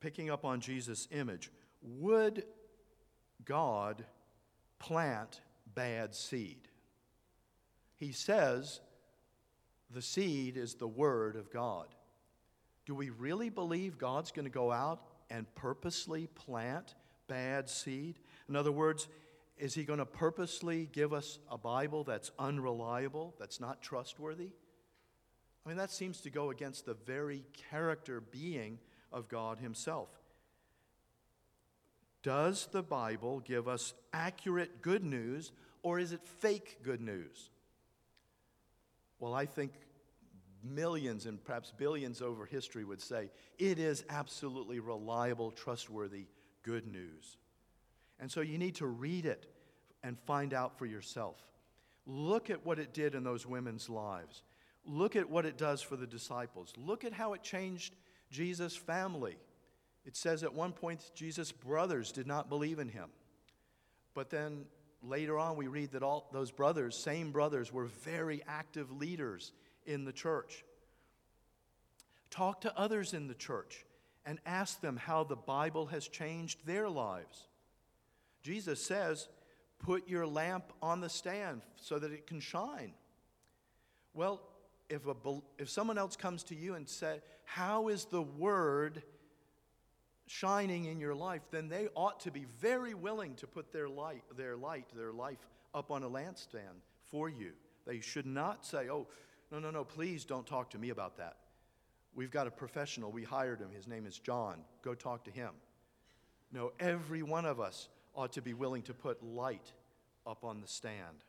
picking 0.00 0.28
up 0.28 0.44
on 0.44 0.60
Jesus' 0.60 1.06
image, 1.12 1.50
would 1.80 2.44
God 3.44 4.04
plant 4.78 5.40
bad 5.74 6.14
seed? 6.14 6.68
He 7.96 8.10
says 8.10 8.80
the 9.90 10.02
seed 10.02 10.56
is 10.56 10.74
the 10.74 10.88
Word 10.88 11.36
of 11.36 11.52
God. 11.52 11.86
Do 12.84 12.96
we 12.96 13.10
really 13.10 13.48
believe 13.48 13.96
God's 13.96 14.32
going 14.32 14.44
to 14.44 14.50
go 14.50 14.72
out 14.72 15.02
and 15.30 15.46
purposely 15.54 16.26
plant 16.26 16.96
bad 17.28 17.68
seed? 17.68 18.18
In 18.48 18.56
other 18.56 18.72
words, 18.72 19.06
is 19.58 19.74
He 19.74 19.84
going 19.84 19.98
to 19.98 20.06
purposely 20.06 20.88
give 20.92 21.12
us 21.12 21.38
a 21.50 21.58
Bible 21.58 22.04
that's 22.04 22.30
unreliable, 22.38 23.34
that's 23.38 23.60
not 23.60 23.82
trustworthy? 23.82 24.50
I 25.64 25.68
mean, 25.68 25.78
that 25.78 25.90
seems 25.90 26.20
to 26.22 26.30
go 26.30 26.50
against 26.50 26.86
the 26.86 26.94
very 26.94 27.44
character 27.70 28.20
being 28.20 28.78
of 29.12 29.28
God 29.28 29.58
Himself. 29.58 30.08
Does 32.22 32.68
the 32.72 32.82
Bible 32.82 33.40
give 33.40 33.68
us 33.68 33.94
accurate 34.12 34.80
good 34.82 35.04
news, 35.04 35.52
or 35.82 35.98
is 35.98 36.12
it 36.12 36.20
fake 36.40 36.78
good 36.82 37.00
news? 37.00 37.50
Well, 39.18 39.34
I 39.34 39.46
think 39.46 39.72
millions 40.64 41.26
and 41.26 41.42
perhaps 41.44 41.72
billions 41.76 42.22
over 42.22 42.46
history 42.46 42.84
would 42.84 43.00
say 43.00 43.30
it 43.58 43.78
is 43.78 44.04
absolutely 44.08 44.80
reliable, 44.80 45.50
trustworthy, 45.50 46.26
good 46.62 46.86
news. 46.86 47.36
And 48.22 48.30
so 48.30 48.40
you 48.40 48.56
need 48.56 48.76
to 48.76 48.86
read 48.86 49.26
it 49.26 49.46
and 50.04 50.16
find 50.16 50.54
out 50.54 50.78
for 50.78 50.86
yourself. 50.86 51.36
Look 52.06 52.50
at 52.50 52.64
what 52.64 52.78
it 52.78 52.94
did 52.94 53.16
in 53.16 53.24
those 53.24 53.46
women's 53.46 53.90
lives. 53.90 54.44
Look 54.86 55.16
at 55.16 55.28
what 55.28 55.44
it 55.44 55.58
does 55.58 55.82
for 55.82 55.96
the 55.96 56.06
disciples. 56.06 56.72
Look 56.76 57.04
at 57.04 57.12
how 57.12 57.32
it 57.32 57.42
changed 57.42 57.96
Jesus' 58.30 58.76
family. 58.76 59.36
It 60.06 60.16
says 60.16 60.44
at 60.44 60.54
one 60.54 60.72
point 60.72 61.10
Jesus' 61.16 61.50
brothers 61.50 62.12
did 62.12 62.28
not 62.28 62.48
believe 62.48 62.78
in 62.78 62.88
him. 62.88 63.08
But 64.14 64.30
then 64.30 64.66
later 65.02 65.36
on, 65.36 65.56
we 65.56 65.66
read 65.66 65.90
that 65.90 66.04
all 66.04 66.28
those 66.32 66.52
brothers, 66.52 66.96
same 66.96 67.32
brothers, 67.32 67.72
were 67.72 67.86
very 67.86 68.40
active 68.46 68.92
leaders 68.92 69.50
in 69.84 70.04
the 70.04 70.12
church. 70.12 70.64
Talk 72.30 72.60
to 72.60 72.78
others 72.78 73.14
in 73.14 73.26
the 73.26 73.34
church 73.34 73.84
and 74.24 74.38
ask 74.46 74.80
them 74.80 74.96
how 74.96 75.24
the 75.24 75.34
Bible 75.34 75.86
has 75.86 76.06
changed 76.06 76.64
their 76.64 76.88
lives. 76.88 77.48
Jesus 78.42 78.82
says, 78.82 79.28
Put 79.78 80.08
your 80.08 80.26
lamp 80.26 80.72
on 80.80 81.00
the 81.00 81.08
stand 81.08 81.62
so 81.76 81.98
that 81.98 82.12
it 82.12 82.26
can 82.26 82.38
shine. 82.38 82.92
Well, 84.14 84.40
if, 84.88 85.06
a, 85.06 85.14
if 85.58 85.68
someone 85.68 85.98
else 85.98 86.14
comes 86.14 86.44
to 86.44 86.54
you 86.54 86.74
and 86.74 86.88
says, 86.88 87.20
How 87.44 87.88
is 87.88 88.04
the 88.04 88.22
word 88.22 89.02
shining 90.26 90.84
in 90.84 91.00
your 91.00 91.14
life? 91.14 91.42
then 91.50 91.68
they 91.68 91.88
ought 91.96 92.20
to 92.20 92.30
be 92.30 92.46
very 92.60 92.94
willing 92.94 93.34
to 93.36 93.46
put 93.46 93.72
their 93.72 93.88
light, 93.88 94.22
their 94.36 94.56
light, 94.56 94.86
their 94.94 95.12
life 95.12 95.38
up 95.74 95.90
on 95.90 96.02
a 96.02 96.08
lampstand 96.08 96.80
for 97.10 97.28
you. 97.28 97.52
They 97.86 98.00
should 98.00 98.26
not 98.26 98.64
say, 98.64 98.88
Oh, 98.88 99.06
no, 99.50 99.58
no, 99.58 99.70
no, 99.70 99.84
please 99.84 100.24
don't 100.24 100.46
talk 100.46 100.70
to 100.70 100.78
me 100.78 100.90
about 100.90 101.18
that. 101.18 101.36
We've 102.14 102.30
got 102.30 102.46
a 102.46 102.50
professional. 102.50 103.10
We 103.10 103.24
hired 103.24 103.60
him. 103.60 103.70
His 103.70 103.86
name 103.88 104.06
is 104.06 104.18
John. 104.18 104.58
Go 104.82 104.94
talk 104.94 105.24
to 105.24 105.30
him. 105.30 105.50
No, 106.52 106.72
every 106.78 107.22
one 107.22 107.46
of 107.46 107.58
us 107.60 107.88
ought 108.14 108.32
to 108.32 108.42
be 108.42 108.54
willing 108.54 108.82
to 108.82 108.94
put 108.94 109.22
light 109.22 109.72
up 110.26 110.44
on 110.44 110.60
the 110.60 110.68
stand. 110.68 111.24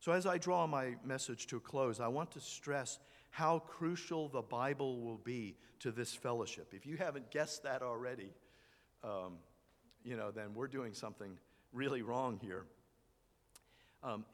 So, 0.00 0.12
as 0.12 0.26
I 0.26 0.38
draw 0.38 0.66
my 0.66 0.96
message 1.04 1.46
to 1.48 1.56
a 1.58 1.60
close, 1.60 2.00
I 2.00 2.08
want 2.08 2.30
to 2.32 2.40
stress 2.40 2.98
how 3.30 3.60
crucial 3.60 4.28
the 4.28 4.42
Bible 4.42 5.00
will 5.00 5.18
be 5.18 5.56
to 5.80 5.90
this 5.90 6.14
fellowship. 6.14 6.72
If 6.72 6.86
you 6.86 6.96
haven't 6.96 7.30
guessed 7.30 7.62
that 7.64 7.82
already, 7.82 8.30
um, 9.04 9.38
you 10.04 10.16
know, 10.16 10.30
then 10.30 10.54
we're 10.54 10.68
doing 10.68 10.94
something 10.94 11.38
really 11.72 12.02
wrong 12.02 12.38
here. 12.42 12.64
Um, 14.02 14.24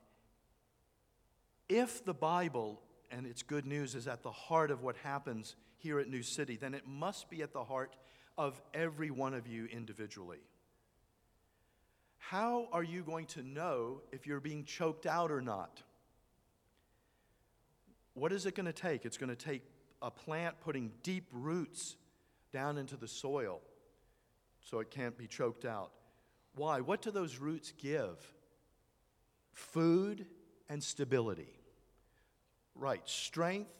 if 1.68 2.04
the 2.04 2.14
Bible 2.14 2.80
and 3.10 3.26
its 3.26 3.42
good 3.42 3.66
news 3.66 3.94
is 3.94 4.06
at 4.06 4.22
the 4.22 4.30
heart 4.30 4.70
of 4.70 4.82
what 4.82 4.96
happens 4.98 5.56
here 5.78 5.98
at 5.98 6.08
New 6.08 6.22
City, 6.22 6.56
then 6.56 6.74
it 6.74 6.86
must 6.86 7.28
be 7.28 7.42
at 7.42 7.52
the 7.52 7.64
heart 7.64 7.96
of 8.38 8.60
every 8.72 9.10
one 9.10 9.34
of 9.34 9.46
you 9.46 9.66
individually. 9.66 10.38
How 12.30 12.66
are 12.72 12.82
you 12.82 13.04
going 13.04 13.26
to 13.26 13.42
know 13.44 14.00
if 14.10 14.26
you're 14.26 14.40
being 14.40 14.64
choked 14.64 15.06
out 15.06 15.30
or 15.30 15.40
not? 15.40 15.80
What 18.14 18.32
is 18.32 18.46
it 18.46 18.56
going 18.56 18.66
to 18.66 18.72
take? 18.72 19.04
It's 19.04 19.16
going 19.16 19.30
to 19.30 19.36
take 19.36 19.62
a 20.02 20.10
plant 20.10 20.56
putting 20.60 20.90
deep 21.04 21.28
roots 21.30 21.94
down 22.52 22.78
into 22.78 22.96
the 22.96 23.06
soil 23.06 23.60
so 24.60 24.80
it 24.80 24.90
can't 24.90 25.16
be 25.16 25.28
choked 25.28 25.64
out. 25.64 25.92
Why? 26.56 26.80
What 26.80 27.00
do 27.00 27.12
those 27.12 27.38
roots 27.38 27.72
give? 27.78 28.16
Food 29.52 30.26
and 30.68 30.82
stability. 30.82 31.54
Right, 32.74 33.02
strength 33.04 33.70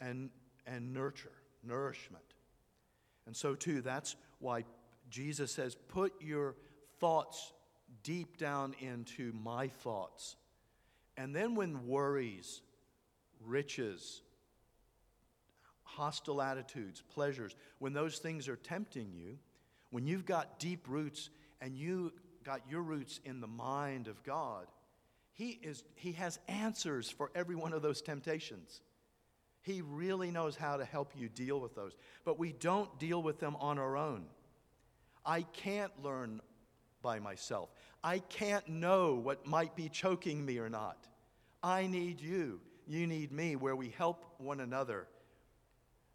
and, 0.00 0.30
and 0.64 0.94
nurture, 0.94 1.32
nourishment. 1.64 2.22
And 3.26 3.34
so, 3.34 3.56
too, 3.56 3.80
that's 3.80 4.14
why 4.38 4.64
Jesus 5.10 5.50
says, 5.50 5.74
Put 5.74 6.12
your 6.20 6.54
thoughts 7.00 7.52
deep 8.02 8.36
down 8.36 8.74
into 8.80 9.32
my 9.32 9.68
thoughts. 9.68 10.36
And 11.16 11.34
then, 11.34 11.54
when 11.54 11.86
worries, 11.86 12.60
riches, 13.44 14.22
hostile 15.82 16.40
attitudes, 16.40 17.02
pleasures, 17.12 17.56
when 17.78 17.92
those 17.92 18.18
things 18.18 18.48
are 18.48 18.56
tempting 18.56 19.12
you, 19.12 19.38
when 19.90 20.06
you've 20.06 20.26
got 20.26 20.58
deep 20.58 20.86
roots 20.88 21.30
and 21.60 21.76
you 21.76 22.12
got 22.44 22.60
your 22.70 22.82
roots 22.82 23.20
in 23.24 23.40
the 23.40 23.46
mind 23.46 24.06
of 24.06 24.22
God, 24.22 24.66
he, 25.32 25.58
is, 25.62 25.84
he 25.94 26.12
has 26.12 26.38
answers 26.48 27.10
for 27.10 27.30
every 27.34 27.54
one 27.54 27.72
of 27.72 27.82
those 27.82 28.02
temptations. 28.02 28.80
He 29.62 29.82
really 29.82 30.30
knows 30.30 30.56
how 30.56 30.76
to 30.76 30.84
help 30.84 31.12
you 31.16 31.28
deal 31.28 31.60
with 31.60 31.74
those. 31.74 31.92
But 32.24 32.38
we 32.38 32.52
don't 32.52 32.98
deal 32.98 33.22
with 33.22 33.38
them 33.38 33.56
on 33.60 33.78
our 33.78 33.96
own. 33.96 34.24
I 35.24 35.42
can't 35.42 35.92
learn 36.02 36.40
by 37.02 37.18
myself. 37.18 37.70
I 38.02 38.18
can't 38.18 38.68
know 38.68 39.14
what 39.14 39.46
might 39.46 39.76
be 39.76 39.88
choking 39.88 40.44
me 40.44 40.58
or 40.58 40.68
not. 40.68 41.06
I 41.62 41.86
need 41.86 42.20
you. 42.20 42.60
You 42.86 43.06
need 43.06 43.32
me, 43.32 43.56
where 43.56 43.76
we 43.76 43.90
help 43.90 44.24
one 44.38 44.60
another 44.60 45.06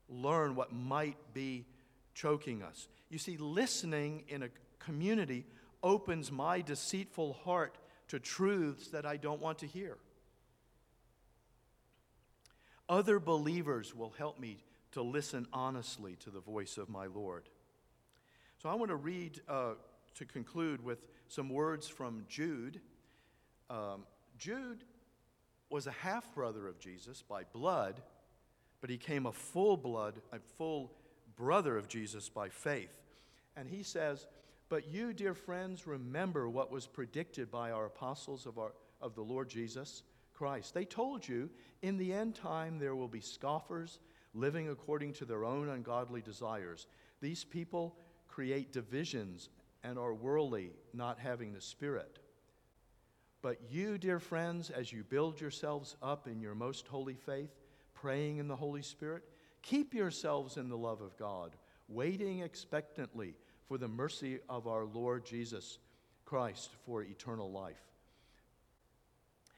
learn 0.10 0.56
what 0.56 0.74
might 0.74 1.18
be 1.34 1.66
choking 2.14 2.64
us. 2.64 2.88
You 3.10 3.18
see, 3.18 3.38
listening 3.38 4.24
in 4.28 4.44
a 4.44 4.50
community 4.80 5.46
opens 5.82 6.32
my 6.32 6.62
deceitful 6.62 7.34
heart 7.44 7.78
to 8.08 8.20
truths 8.20 8.90
that 8.90 9.06
I 9.06 9.18
don't 9.18 9.42
want 9.42 9.60
to 9.60 9.68
hear. 9.68 9.98
Other 12.90 13.20
believers 13.20 13.96
will 13.96 14.14
help 14.18 14.40
me 14.40 14.64
to 14.92 15.02
listen 15.02 15.48
honestly 15.54 16.16
to 16.18 16.30
the 16.30 16.40
voice 16.40 16.78
of 16.78 16.90
my 16.90 17.08
Lord. 17.08 17.50
So 18.62 18.70
I 18.70 18.76
want 18.76 18.90
to 18.90 18.96
read 18.96 19.42
uh, 19.48 19.74
to 20.16 20.26
conclude 20.26 20.84
with 20.84 21.06
some 21.28 21.50
words 21.50 21.88
from 21.88 22.26
Jude. 22.28 22.80
Um, 23.70 24.06
Jude 24.38 24.84
was 25.70 25.88
a 25.88 25.92
half 25.92 26.34
brother 26.36 26.68
of 26.68 26.80
Jesus 26.80 27.24
by 27.24 27.44
blood, 27.52 28.02
but 28.82 28.90
he 28.90 28.98
came 28.98 29.26
a 29.26 29.32
full 29.32 29.78
blood, 29.78 30.22
a 30.32 30.40
full 30.58 30.92
brother 31.36 31.78
of 31.78 31.88
Jesus 31.88 32.30
by 32.30 32.50
faith. 32.50 32.94
And 33.56 33.68
he 33.68 33.84
says, 33.84 34.28
But 34.70 34.88
you, 34.88 35.14
dear 35.14 35.34
friends, 35.34 35.88
remember 35.88 36.50
what 36.50 36.72
was 36.72 36.86
predicted 36.86 37.50
by 37.50 37.72
our 37.72 37.86
apostles 37.86 38.46
of, 38.46 38.58
our, 38.58 38.74
of 39.02 39.16
the 39.16 39.22
Lord 39.22 39.50
Jesus 39.50 40.04
Christ. 40.34 40.74
They 40.74 40.86
told 40.86 41.28
you, 41.28 41.50
in 41.82 41.98
the 41.98 42.14
end 42.14 42.36
time, 42.36 42.80
there 42.80 42.96
will 42.96 43.08
be 43.08 43.22
scoffers 43.22 44.00
living 44.34 44.70
according 44.70 45.14
to 45.14 45.26
their 45.26 45.46
own 45.46 45.70
ungodly 45.70 46.22
desires. 46.22 46.88
These 47.22 47.44
people 47.44 47.96
create 48.28 48.74
divisions 48.74 49.50
and 49.84 49.98
are 49.98 50.14
worldly, 50.14 50.72
not 50.94 51.20
having 51.20 51.54
the 51.54 51.62
Spirit. 51.62 52.20
But 53.42 53.60
you, 53.70 53.98
dear 53.98 54.20
friends, 54.20 54.70
as 54.70 54.94
you 54.94 55.04
build 55.04 55.42
yourselves 55.42 55.98
up 56.02 56.28
in 56.28 56.40
your 56.40 56.56
most 56.56 56.88
holy 56.88 57.16
faith, 57.16 57.52
praying 57.94 58.38
in 58.38 58.48
the 58.48 58.56
Holy 58.56 58.82
Spirit, 58.82 59.24
keep 59.62 59.94
yourselves 59.94 60.58
in 60.58 60.70
the 60.70 60.78
love 60.78 61.02
of 61.02 61.18
God, 61.18 61.56
waiting 61.90 62.40
expectantly 62.40 63.36
for 63.68 63.78
the 63.78 63.88
mercy 63.88 64.40
of 64.48 64.68
our 64.68 64.86
Lord 64.86 65.26
Jesus 65.26 65.78
Christ 66.26 66.72
for 66.86 67.04
eternal 67.04 67.52
life. 67.52 67.82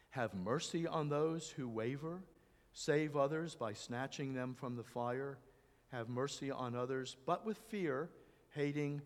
Have 0.09 0.33
mercy 0.33 0.87
on 0.87 1.09
those 1.09 1.49
who 1.49 1.67
waver, 1.67 2.23
save 2.73 3.15
others 3.15 3.53
by 3.53 3.73
snatching 3.73 4.33
them 4.33 4.55
from 4.55 4.75
the 4.75 4.83
fire. 4.83 5.37
Have 5.91 6.09
mercy 6.09 6.49
on 6.49 6.75
others, 6.75 7.17
but 7.25 7.45
with 7.45 7.57
fear, 7.69 8.09
hating 8.51 9.01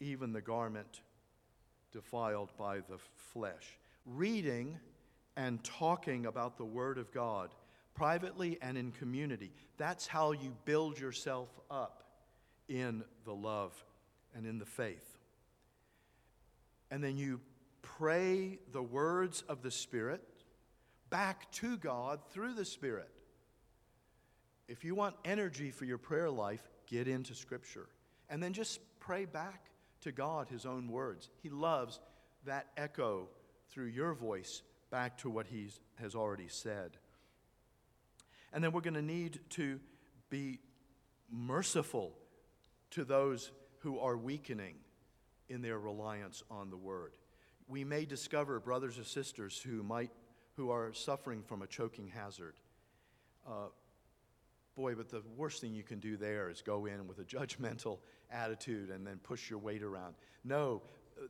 even 0.00 0.32
the 0.32 0.40
garment 0.40 1.00
defiled 1.92 2.50
by 2.58 2.78
the 2.78 2.98
flesh. 3.32 3.78
Reading 4.04 4.78
and 5.36 5.62
talking 5.64 6.26
about 6.26 6.58
the 6.58 6.64
Word 6.64 6.98
of 6.98 7.12
God, 7.12 7.50
privately 7.94 8.58
and 8.60 8.76
in 8.76 8.92
community, 8.92 9.52
that's 9.76 10.06
how 10.06 10.32
you 10.32 10.54
build 10.64 10.98
yourself 10.98 11.48
up 11.70 12.04
in 12.68 13.02
the 13.24 13.32
love 13.32 13.72
and 14.34 14.46
in 14.46 14.58
the 14.58 14.66
faith. 14.66 15.16
And 16.90 17.02
then 17.02 17.16
you 17.16 17.40
pray 17.82 18.58
the 18.72 18.82
words 18.82 19.42
of 19.48 19.62
the 19.62 19.70
Spirit 19.70 20.22
back 21.10 21.50
to 21.52 21.76
God 21.76 22.20
through 22.30 22.54
the 22.54 22.64
Spirit. 22.64 23.10
If 24.68 24.84
you 24.84 24.94
want 24.94 25.14
energy 25.24 25.70
for 25.70 25.84
your 25.84 25.98
prayer 25.98 26.30
life, 26.30 26.62
get 26.86 27.08
into 27.08 27.34
Scripture. 27.34 27.86
And 28.28 28.42
then 28.42 28.52
just 28.52 28.80
pray 28.98 29.24
back 29.24 29.70
to 30.06 30.12
God 30.12 30.48
His 30.48 30.64
own 30.64 30.88
words. 30.88 31.28
He 31.42 31.50
loves 31.50 31.98
that 32.44 32.68
echo 32.76 33.28
through 33.70 33.86
your 33.86 34.14
voice 34.14 34.62
back 34.88 35.18
to 35.18 35.28
what 35.28 35.48
He 35.48 35.68
has 35.96 36.14
already 36.14 36.46
said. 36.46 36.96
And 38.52 38.62
then 38.62 38.70
we're 38.70 38.82
going 38.82 38.94
to 38.94 39.02
need 39.02 39.40
to 39.50 39.80
be 40.30 40.60
merciful 41.28 42.12
to 42.92 43.04
those 43.04 43.50
who 43.80 43.98
are 43.98 44.16
weakening 44.16 44.76
in 45.48 45.60
their 45.60 45.78
reliance 45.78 46.44
on 46.52 46.70
the 46.70 46.76
Word. 46.76 47.16
We 47.66 47.82
may 47.82 48.04
discover 48.04 48.60
brothers 48.60 49.00
or 49.00 49.04
sisters 49.04 49.60
who 49.60 49.82
might 49.82 50.12
who 50.56 50.70
are 50.70 50.92
suffering 50.92 51.42
from 51.42 51.62
a 51.62 51.66
choking 51.66 52.08
hazard. 52.08 52.54
Uh, 53.46 53.66
boy, 54.76 54.94
but 54.94 55.08
the 55.08 55.22
worst 55.36 55.60
thing 55.60 55.74
you 55.74 55.82
can 55.82 55.98
do 55.98 56.16
there 56.16 56.50
is 56.50 56.62
go 56.62 56.86
in 56.86 57.06
with 57.06 57.18
a 57.18 57.24
judgmental 57.24 57.98
attitude 58.30 58.90
and 58.90 59.06
then 59.06 59.18
push 59.22 59.50
your 59.50 59.58
weight 59.58 59.82
around. 59.82 60.14
No, 60.44 60.82
uh, 61.18 61.26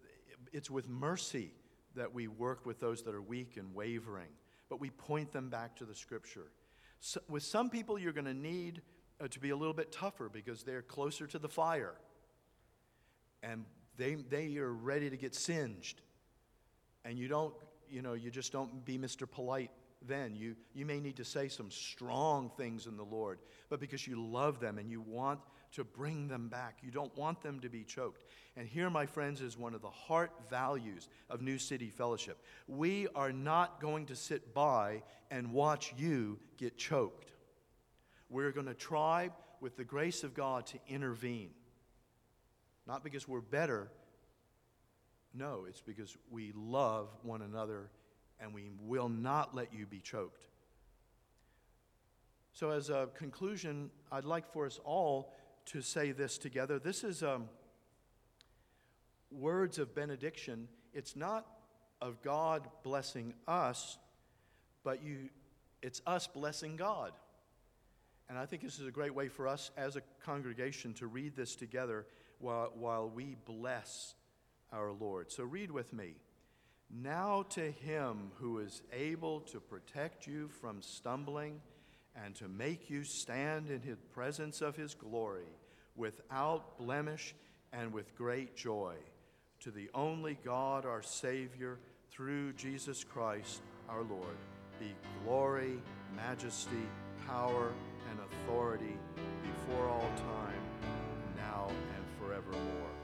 it's 0.53 0.71
with 0.71 0.89
mercy 0.89 1.53
that 1.95 2.13
we 2.13 2.29
work 2.29 2.67
with 2.67 2.81
those 2.81 3.03
that 3.05 3.15
are 3.15 3.23
weak 3.23 3.57
and 3.57 3.75
wavering, 3.75 4.29
but 4.69 4.81
we 4.81 4.91
point 4.91 5.33
them 5.33 5.49
back 5.49 5.77
to 5.77 5.85
the 5.85 5.95
Scripture. 5.95 6.51
So, 7.01 7.21
with 7.29 7.43
some 7.43 7.71
people, 7.71 7.99
you're 7.99 8.13
going 8.13 8.27
to 8.27 8.35
need 8.35 8.83
uh, 9.21 9.29
to 9.29 9.41
be 9.41 9.51
a 9.51 9.57
little 9.57 9.75
bit 9.75 9.93
tougher 9.93 10.29
because 10.29 10.63
they're 10.63 10.83
closer 10.83 11.27
to 11.27 11.39
the 11.39 11.49
fire 11.49 11.95
and 13.43 13.65
they, 13.97 14.15
they 14.15 14.57
are 14.59 14.73
ready 14.73 15.09
to 15.09 15.17
get 15.17 15.35
singed. 15.35 16.03
And 17.05 17.17
you 17.17 17.29
don't 17.29 17.55
you 17.89 18.03
know, 18.03 18.15
you 18.15 18.31
just 18.31 18.53
don't 18.53 18.85
be 18.85 18.99
Mr. 18.99 19.31
Polite 19.31 19.71
then. 20.03 20.37
You, 20.37 20.57
you 20.75 20.87
may 20.87 21.01
need 21.01 21.17
to 21.17 21.25
say 21.25 21.49
some 21.49 21.71
strong 21.71 22.51
things 22.57 22.87
in 22.87 22.97
the 22.97 23.05
Lord, 23.05 23.39
but 23.69 23.81
because 23.81 24.07
you 24.07 24.25
love 24.25 24.61
them 24.61 24.79
and 24.79 24.91
you 24.91 25.01
want 25.01 25.41
to 25.73 25.85
bring 25.85 26.29
them 26.29 26.49
back, 26.49 26.79
you 26.83 26.91
don't 26.91 27.15
want 27.17 27.43
them 27.43 27.61
to 27.61 27.69
be 27.69 27.85
choked. 27.85 28.25
And 28.57 28.67
here, 28.67 28.89
my 28.89 29.07
friends, 29.07 29.41
is 29.41 29.59
one 29.59 29.75
of 29.75 29.83
the 29.83 29.91
heart 29.91 30.33
values 30.49 31.09
of 31.29 31.43
New 31.43 31.59
City 31.59 31.91
Fellowship. 31.91 32.43
We 32.67 33.09
are 33.15 33.33
not 33.33 33.81
going 33.81 34.07
to 34.07 34.17
sit 34.17 34.55
by 34.55 35.03
and 35.31 35.53
watch 35.53 35.93
you 35.99 36.39
get 36.57 36.79
choked. 36.79 37.33
We're 38.31 38.53
going 38.53 38.67
to 38.67 38.75
try, 38.75 39.31
with 39.61 39.77
the 39.77 39.85
grace 39.85 40.25
of 40.25 40.35
God, 40.35 40.67
to 40.67 40.79
intervene. 40.89 41.51
Not 42.87 43.03
because 43.03 43.27
we're 43.27 43.41
better, 43.41 43.91
no, 45.35 45.67
it's 45.69 45.83
because 45.83 46.17
we 46.31 46.53
love 46.57 47.09
one 47.23 47.43
another 47.43 47.91
and 48.41 48.55
we 48.55 48.71
will 48.81 49.09
not 49.09 49.55
let 49.55 49.73
you 49.73 49.87
be 49.87 50.01
choked. 50.01 50.49
So, 52.53 52.71
as 52.71 52.89
a 52.89 53.09
conclusion, 53.17 53.91
I'd 54.11 54.25
like 54.25 54.51
for 54.51 54.67
us 54.67 54.81
all 54.85 55.35
to 55.67 55.83
say 55.83 56.13
this 56.13 56.39
together. 56.39 56.79
This 56.79 57.05
is 57.05 57.23
um, 57.23 57.49
words 59.31 59.79
of 59.79 59.95
benediction. 59.95 60.69
It's 60.95 61.17
not 61.17 61.47
of 62.01 62.23
God 62.23 62.69
blessing 62.83 63.35
us, 63.47 63.99
but 64.85 65.03
you, 65.03 65.29
it's 65.83 66.01
us 66.07 66.27
blessing 66.27 66.77
God. 66.77 67.13
And 68.29 68.39
I 68.39 68.47
think 68.47 68.63
this 68.63 68.79
is 68.79 68.87
a 68.87 68.93
great 68.93 69.15
way 69.15 69.29
for 69.29 69.47
us 69.47 69.71
as 69.77 69.97
a 69.97 70.03
congregation 70.25 70.95
to 70.95 71.07
read 71.07 71.37
this 71.37 71.55
together 71.55 72.07
while, 72.39 72.73
while 72.75 73.09
we 73.09 73.37
bless 73.45 74.15
our 74.73 74.93
Lord. 74.93 75.31
So 75.31 75.45
read 75.45 75.71
with 75.71 75.93
me. 75.93 76.17
Now 76.91 77.45
to 77.51 77.71
him 77.71 78.31
who 78.37 78.59
is 78.59 78.83
able 78.93 79.41
to 79.41 79.61
protect 79.61 80.27
you 80.27 80.49
from 80.49 80.81
stumbling 80.81 81.61
and 82.15 82.35
to 82.37 82.49
make 82.49 82.89
you 82.89 83.05
stand 83.05 83.71
in 83.71 83.83
the 83.87 83.97
presence 84.15 84.63
of 84.63 84.77
his 84.77 84.95
glory 84.95 85.49
without 85.97 86.79
blemish 86.79 87.35
and 87.73 87.93
with 87.93 88.17
great 88.17 88.57
joy, 88.57 88.95
to 89.61 89.71
the 89.71 89.91
only 89.95 90.39
God 90.45 90.87
our 90.87 91.03
Savior, 91.03 91.79
through 92.11 92.53
Jesus 92.55 93.05
Christ 93.05 93.61
our 93.89 94.03
Lord, 94.03 94.37
be 94.81 94.95
glory, 95.25 95.79
majesty, 96.15 96.87
power, 97.27 97.73
and 98.11 98.21
authority 98.21 98.97
before 99.43 99.89
all 99.89 100.11
time, 100.17 100.61
now 101.37 101.67
and 101.69 102.05
forevermore. 102.19 102.96